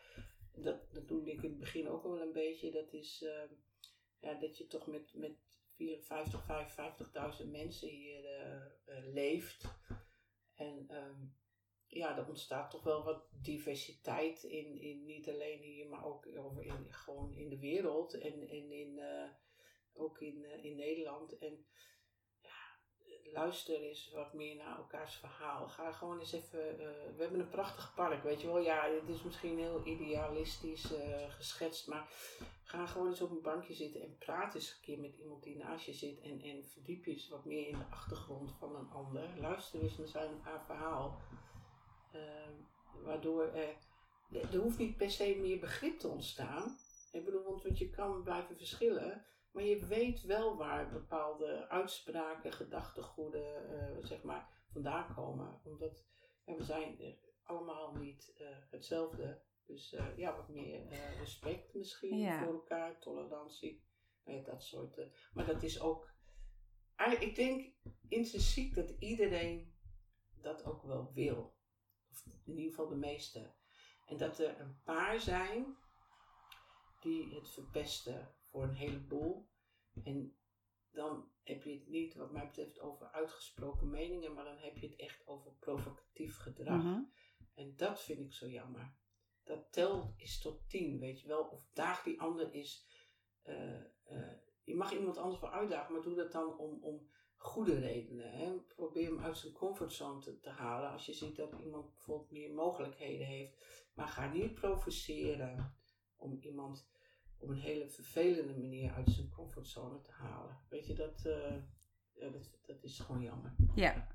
dat, 0.57 0.93
dat 0.93 1.09
noemde 1.09 1.31
ik 1.31 1.43
in 1.43 1.49
het 1.49 1.59
begin 1.59 1.87
ook 1.87 2.03
wel 2.03 2.21
een 2.21 2.33
beetje, 2.33 2.71
dat 2.71 2.93
is 2.93 3.23
ehm, 3.23 3.53
ja, 4.19 4.33
dat 4.33 4.57
je 4.57 4.67
toch 4.67 4.87
met, 4.87 5.13
met 5.13 5.37
54, 5.75 7.41
55.000 7.43 7.49
mensen 7.51 7.89
hier 7.89 8.25
eh, 8.25 8.55
eh, 8.85 9.13
leeft. 9.13 9.63
En 10.53 10.85
ehm, 10.87 11.25
ja, 11.87 12.17
er 12.17 12.27
ontstaat 12.27 12.71
toch 12.71 12.83
wel 12.83 13.03
wat 13.03 13.27
diversiteit 13.41 14.43
in, 14.43 14.79
in 14.79 15.05
niet 15.05 15.29
alleen 15.29 15.61
hier, 15.61 15.87
maar 15.87 16.05
ook 16.05 16.25
in, 16.25 16.93
gewoon 16.93 17.33
in 17.33 17.49
de 17.49 17.59
wereld 17.59 18.13
en, 18.13 18.49
en 18.49 18.71
in, 18.71 18.99
eh, 18.99 19.29
ook 19.93 20.21
in, 20.21 20.63
in 20.63 20.75
Nederland. 20.75 21.37
En 21.37 21.65
luister 23.35 23.81
eens 23.81 24.11
wat 24.13 24.33
meer 24.33 24.55
naar 24.55 24.77
elkaars 24.77 25.15
verhaal. 25.15 25.67
Ga 25.67 25.91
gewoon 25.91 26.19
eens 26.19 26.31
even. 26.31 26.79
eh, 26.79 27.15
we 27.15 27.21
hebben 27.21 27.39
een 27.39 27.49
prachtig 27.49 27.93
park, 27.95 28.23
weet 28.23 28.41
je 28.41 28.47
wel. 28.47 28.59
Ja, 28.59 28.89
het 28.89 29.09
is 29.09 29.23
misschien 29.23 29.57
heel 29.59 29.81
idealistisch 29.85 30.93
eh, 30.93 31.29
geschetst, 31.29 31.87
maar 31.87 32.07
ga 32.63 32.85
gewoon 32.85 33.07
eens 33.07 33.21
op 33.21 33.31
een 33.31 33.41
bankje 33.41 33.73
zitten 33.73 34.01
en 34.01 34.17
praat 34.17 34.55
eens 34.55 34.71
een 34.71 34.81
keer 34.81 34.99
met 34.99 35.15
iemand 35.17 35.43
die 35.43 35.57
naast 35.57 35.85
je 35.85 35.93
zit. 35.93 36.21
En, 36.21 36.41
en 36.41 36.65
verdiep 36.65 37.05
je 37.05 37.11
eens 37.11 37.29
wat 37.29 37.45
meer 37.45 37.67
in 37.67 37.77
de 37.77 37.85
achtergrond 37.89 38.51
van 38.59 38.75
een 38.75 38.89
ander. 38.89 39.29
Luister 39.39 39.81
eens 39.81 39.97
naar 39.97 40.07
zijn 40.07 40.39
haar 40.41 40.65
verhaal. 40.65 41.21
Eh, 42.11 42.21
waardoor 43.03 43.43
er. 43.53 43.75
Er 44.51 44.57
hoeft 44.59 44.77
niet 44.77 44.97
per 44.97 45.11
se 45.11 45.37
meer 45.41 45.59
begrip 45.59 45.99
te 45.99 46.07
ontstaan. 46.07 46.77
Ik 47.11 47.25
bedoel, 47.25 47.43
want 47.43 47.77
je 47.77 47.89
kan 47.89 48.23
blijven 48.23 48.57
verschillen. 48.57 49.25
Maar 49.55 49.63
je 49.63 49.85
weet 49.85 50.21
wel 50.21 50.57
waar 50.57 50.89
bepaalde 50.91 51.69
uitspraken, 51.69 52.53
gedachtegoeden, 52.53 53.69
eh, 53.69 54.05
zeg 54.05 54.23
maar, 54.23 54.63
vandaan 54.71 55.13
komen. 55.13 55.61
Omdat 55.63 56.05
ja, 56.45 56.55
we 56.55 56.63
zijn 56.63 57.17
allemaal 57.43 57.93
niet 57.95 58.33
eh, 58.37 58.47
hetzelfde. 58.69 59.41
Dus 59.65 59.93
eh, 59.93 60.17
ja, 60.17 60.35
wat 60.35 60.49
meer 60.49 60.87
respect 61.19 61.73
misschien 61.73 62.17
Ja. 62.17 62.43
voor 62.43 62.53
elkaar, 62.53 62.99
tolerantie, 62.99 63.83
eh, 64.23 64.45
dat 64.45 64.63
soort. 64.63 65.01
maar 65.33 65.45
dat 65.45 65.63
is 65.63 65.81
ook, 65.81 66.13
Ah, 66.95 67.21
ik 67.21 67.35
denk 67.35 67.73
intrinsiek 68.07 68.75
dat 68.75 68.89
iedereen 68.89 69.73
dat 70.41 70.65
ook 70.65 70.83
wel 70.83 71.11
wil. 71.13 71.55
Of 72.09 72.25
in 72.45 72.57
ieder 72.57 72.69
geval 72.69 72.87
de 72.87 72.95
meeste. 72.95 73.53
En 74.05 74.17
dat 74.17 74.39
er 74.39 74.59
een 74.59 74.81
paar 74.83 75.19
zijn 75.19 75.77
die 77.01 77.35
het 77.35 77.49
verpesten 77.49 78.35
voor 78.55 78.63
een 78.63 78.75
heleboel. 78.75 79.49
En 80.03 80.35
dan 80.91 81.31
heb 81.43 81.63
je 81.63 81.73
het 81.73 81.87
niet, 81.87 82.15
wat 82.15 82.31
mij 82.31 82.45
betreft, 82.45 82.79
over 82.79 83.11
uitgesproken 83.11 83.89
meningen, 83.89 84.33
maar 84.33 84.43
dan 84.45 84.57
heb 84.57 84.77
je 84.77 84.87
het 84.87 84.95
echt 84.95 85.27
over 85.27 85.51
provocatief 85.59 86.37
gedrag. 86.37 86.83
mhm. 86.83 87.01
En 87.53 87.75
dat 87.75 88.01
vind 88.03 88.19
ik 88.19 88.33
zo 88.33 88.47
jammer. 88.47 88.95
Dat 89.43 89.71
tel 89.71 90.13
is 90.17 90.39
tot 90.39 90.69
tien, 90.69 90.99
weet 90.99 91.21
je 91.21 91.27
wel. 91.27 91.43
Of 91.43 91.67
daag 91.73 92.03
die 92.03 92.21
ander 92.21 92.53
is. 92.53 92.87
eh, 93.41 93.79
eh, 94.03 94.37
je 94.63 94.75
mag 94.75 94.93
iemand 94.93 95.17
anders 95.17 95.41
wel 95.41 95.51
uitdagen, 95.51 95.93
maar 95.93 96.01
doe 96.01 96.15
dat 96.15 96.31
dan 96.31 96.57
om, 96.57 96.83
om 96.83 97.09
goede 97.35 97.79
redenen. 97.79 98.31
Hè? 98.31 98.59
Probeer 98.59 99.05
hem 99.05 99.19
uit 99.19 99.37
zijn 99.37 99.53
comfortzone 99.53 100.19
te, 100.21 100.39
te 100.39 100.49
halen. 100.49 100.91
Als 100.91 101.05
je 101.05 101.13
ziet 101.13 101.35
dat 101.35 101.59
iemand 101.59 101.93
bijvoorbeeld 101.93 102.31
meer 102.31 102.53
mogelijkheden 102.53 103.25
heeft. 103.25 103.57
Maar 103.93 104.07
ga 104.07 104.31
niet 104.31 104.53
provoceren 104.53 105.77
om 106.15 106.37
iemand 106.41 106.93
op 107.39 107.49
een 107.49 107.59
hele 107.59 107.89
vervelende 107.89 108.53
manier 108.53 108.93
uit 108.93 109.09
zijn 109.09 109.29
comfortzone 109.29 110.01
te 110.01 110.11
halen. 110.11 110.57
Weet 110.69 110.87
je, 110.87 110.93
dat, 110.93 111.25
eh, 111.25 111.55
ja, 112.13 112.29
dat, 112.29 112.49
dat 112.65 112.83
is 112.83 112.99
gewoon 112.99 113.21
jammer. 113.21 113.55
Ja. 113.75 114.07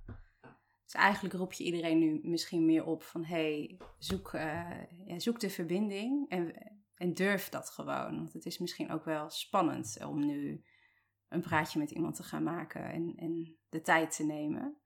Dus 0.85 0.95
eigenlijk 1.01 1.35
roep 1.35 1.53
je 1.53 1.65
iedereen 1.65 1.99
nu 1.99 2.21
misschien 2.23 2.65
meer 2.65 2.85
op 2.85 3.03
van 3.03 3.25
hey, 3.25 3.79
zoek, 3.99 4.33
eh, 4.33 4.83
ja, 5.07 5.19
zoek 5.19 5.41
de 5.41 5.51
verbinding 5.51 6.29
en, 6.29 6.55
en 6.95 7.15
durf 7.15 7.49
dat 7.49 7.71
gewoon. 7.71 8.17
Want 8.17 8.33
het 8.33 8.47
is 8.47 8.59
misschien 8.59 8.91
ook 8.91 9.05
wel 9.05 9.31
spannend 9.31 10.05
om 10.05 10.27
nu 10.27 10.65
een 11.29 11.41
praatje 11.41 11.79
met 11.79 11.91
iemand 11.91 12.15
te 12.15 12.23
gaan 12.23 12.43
maken 12.43 12.85
en, 12.85 13.13
en 13.17 13.59
de 13.69 13.81
tijd 13.81 14.17
te 14.17 14.25
nemen. 14.25 14.81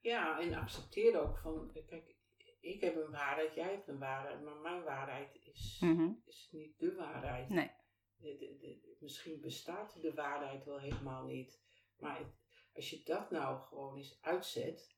Ja, 0.00 0.40
en 0.40 0.54
accepteer 0.54 1.20
ook 1.20 1.38
van, 1.38 1.70
kijk, 1.86 2.16
ik 2.64 2.80
heb 2.80 2.96
een 2.96 3.10
waarheid, 3.10 3.54
jij 3.54 3.70
hebt 3.70 3.88
een 3.88 3.98
waarheid, 3.98 4.42
maar 4.42 4.56
mijn 4.56 4.82
waarheid 4.82 5.34
is, 5.34 5.78
Mhm. 5.80 6.12
is 6.24 6.48
niet 6.52 6.78
de 6.78 6.94
waarheid. 6.94 7.48
Nee. 7.48 7.70
De- 8.16 8.36
de- 8.36 8.56
de- 8.58 8.96
misschien 9.00 9.40
bestaat 9.40 10.02
de 10.02 10.14
waarheid 10.14 10.64
wel 10.64 10.78
helemaal 10.80 11.24
niet. 11.24 11.62
Maar 11.98 12.18
het- 12.18 12.36
als 12.74 12.90
je 12.90 13.02
dat 13.04 13.30
nou 13.30 13.60
gewoon 13.60 13.96
eens 13.96 14.18
uitzet, 14.22 14.96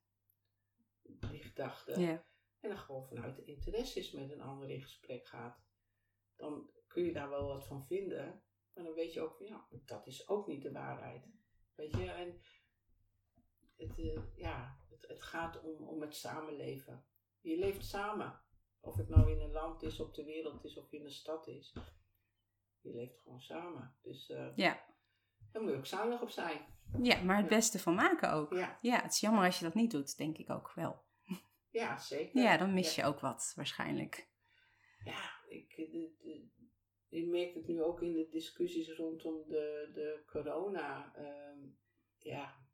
die 1.03 1.43
gedachte, 1.43 2.01
Ja. 2.01 2.27
en 2.61 2.69
dan 2.69 2.79
gewoon 2.79 3.07
vanuit 3.07 3.37
de 3.37 3.45
interesses 3.45 4.11
met 4.13 4.31
een 4.31 4.41
ander 4.41 4.71
in 4.71 4.83
gesprek 4.83 5.27
gaat, 5.27 5.65
dan 6.37 6.71
kun 6.87 7.05
je 7.05 7.13
daar 7.13 7.29
wel 7.31 7.47
wat 7.47 7.67
van 7.67 7.87
vinden. 7.87 8.43
Maar 8.75 8.85
dan 8.85 8.95
weet 8.95 9.13
je 9.13 9.21
ook 9.21 9.37
van 9.37 9.47
ja, 9.47 9.67
dat 9.71 10.07
is 10.07 10.29
ook 10.29 10.47
niet 10.47 10.63
de 10.63 10.73
waarheid. 10.73 11.27
Weet 11.75 11.93
je, 11.97 12.11
en 12.11 12.41
het, 13.77 13.99
eh, 13.99 14.37
ja, 14.37 14.81
het, 14.89 15.09
het 15.09 15.23
gaat 15.23 15.61
om, 15.63 15.89
om 15.89 16.01
het 16.01 16.15
samenleven. 16.15 17.07
Je 17.47 17.59
leeft 17.59 17.85
samen. 17.85 18.41
Of 18.81 18.97
het 18.97 19.09
nou 19.09 19.31
in 19.33 19.41
een 19.41 19.51
land 19.51 19.83
is, 19.83 20.01
op 20.01 20.15
de 20.15 20.25
wereld 20.25 20.65
is 20.65 20.77
of 20.77 20.93
in 20.93 21.05
een 21.05 21.11
stad 21.11 21.47
is. 21.47 21.75
Je 22.81 22.91
leeft 22.95 23.21
gewoon 23.23 23.41
samen. 23.41 23.97
Dus 24.03 24.31
eh 24.31 24.57
Ja. 24.57 24.85
daar 25.53 25.63
moet 25.63 25.71
je 25.71 25.77
ook 25.77 25.87
zuinig 25.87 26.23
op 26.23 26.31
zijn. 26.31 26.61
ja, 27.03 27.23
maar 27.23 27.37
het 27.37 27.49
beste 27.49 27.79
van 27.79 27.95
maken 27.95 28.33
ook. 28.33 28.53
Ja, 28.53 28.79
Ja, 28.81 29.03
het 29.03 29.13
is 29.13 29.21
jammer 29.21 29.45
als 29.45 29.59
je 29.59 29.65
dat 29.65 29.75
niet 29.75 29.91
doet, 29.91 30.17
denk 30.17 30.39
ik 30.39 30.51
ook 30.51 30.73
wel. 30.75 31.05
ja 31.71 31.99
zeker. 31.99 32.43
Ja, 32.43 32.57
dan 32.57 32.75
mis 32.75 32.95
je 32.95 33.05
ook 33.05 33.21
wat 33.21 33.53
waarschijnlijk. 33.57 34.29
Ja, 35.05 35.31
ik, 35.49 35.77
de, 35.77 36.49
je 37.09 37.27
merkt 37.27 37.55
het 37.55 37.67
nu 37.67 37.83
ook 37.83 38.03
in 38.03 38.13
de 38.13 38.29
discussies 38.29 38.93
rondom 38.97 39.49
de, 39.49 39.91
de 39.95 40.23
corona. 40.27 41.15
ehm, 41.15 41.59
ja, 42.19 42.55
ik, 42.55 42.66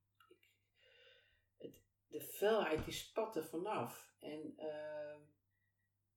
de 2.12 2.20
vuilheid 2.20 2.85
die 2.85 2.94
spat 2.94 3.37
er 3.37 3.44
vanaf. 3.46 4.14
En 4.18 4.55
ehm, 4.57 5.20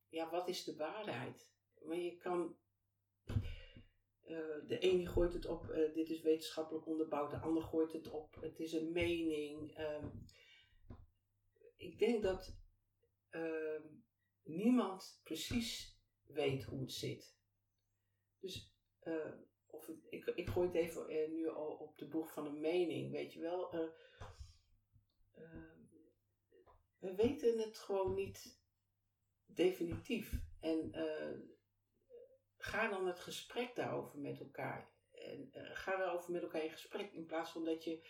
ja, 0.09 0.29
wat 0.29 0.47
is 0.47 0.63
de 0.63 0.75
waarheid? 0.75 1.49
Maar 1.81 1.97
je 1.97 2.17
kan. 2.17 2.57
eh, 4.23 4.67
de 4.67 4.77
een 4.79 4.97
die 4.97 5.07
gooit 5.07 5.33
het 5.33 5.45
op, 5.45 5.69
eh, 5.69 5.93
dit 5.93 6.09
is 6.09 6.21
wetenschappelijk 6.21 6.87
onderbouwd, 6.87 7.31
de 7.31 7.39
ander 7.39 7.63
gooit 7.63 7.93
het 7.93 8.09
op, 8.09 8.35
het 8.41 8.59
is 8.59 8.73
een 8.73 8.91
mening. 8.91 9.75
ehm. 9.75 10.07
ik 11.77 11.99
denk 11.99 12.23
dat 12.23 12.57
ehm, 13.29 13.83
niemand 14.43 15.21
precies 15.23 15.99
weet 16.23 16.63
hoe 16.63 16.79
het 16.79 16.91
zit. 16.91 17.37
Dus 18.39 18.73
eh, 18.99 19.33
of 19.67 19.89
ik, 20.09 20.25
ik 20.25 20.49
gooi 20.49 20.67
het 20.67 20.75
even 20.75 21.33
nu 21.33 21.49
al 21.49 21.75
op 21.75 21.97
de 21.97 22.07
boeg 22.07 22.33
van 22.33 22.45
een 22.45 22.59
mening, 22.59 23.11
weet 23.11 23.33
je 23.33 23.39
wel. 23.39 23.93
We 27.05 27.15
weten 27.15 27.59
het 27.59 27.77
gewoon 27.77 28.13
niet 28.13 28.59
definitief. 29.45 30.33
En 30.59 30.91
eh, 30.91 31.39
ga 32.57 32.89
dan 32.89 33.07
het 33.07 33.19
gesprek 33.19 33.75
daarover 33.75 34.19
met 34.19 34.39
elkaar. 34.39 34.93
En 35.11 35.49
eh, 35.51 35.69
ga 35.73 35.97
daarover 35.97 36.31
met 36.31 36.41
elkaar 36.41 36.63
in 36.63 36.71
gesprek. 36.71 37.11
In 37.11 37.25
plaats 37.25 37.51
van 37.51 37.65
dat 37.65 37.83
je 37.83 38.07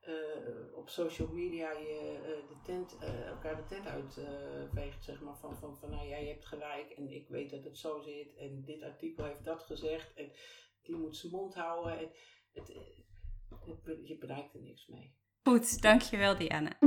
eh, 0.00 0.76
op 0.76 0.88
social 0.88 1.28
media 1.28 1.70
je, 1.70 2.18
de 2.48 2.60
tent, 2.64 2.98
elkaar 3.26 3.56
de 3.56 3.64
tent 3.64 3.86
uitveegt. 3.86 5.04
zeg 5.04 5.20
maar 5.20 5.36
van, 5.38 5.56
van, 5.56 5.78
van 5.78 5.90
nou 5.90 6.08
jij 6.08 6.26
hebt 6.26 6.46
gelijk 6.46 6.90
en 6.90 7.10
ik 7.10 7.28
weet 7.28 7.50
dat 7.50 7.64
het 7.64 7.78
zo 7.78 8.00
zit. 8.00 8.34
En 8.34 8.64
dit 8.64 8.82
artikel 8.82 9.24
heeft 9.24 9.44
dat 9.44 9.62
gezegd. 9.62 10.14
En 10.14 10.32
die 10.82 10.96
moet 10.96 11.16
zijn 11.16 11.32
mond 11.32 11.54
houden. 11.54 11.98
En 11.98 12.10
het, 12.52 12.68
je 14.02 14.18
bereikt 14.18 14.54
er 14.54 14.60
niks 14.60 14.86
mee. 14.86 15.14
Goed, 15.42 15.82
dankjewel 15.82 16.36
Diana. 16.36 16.78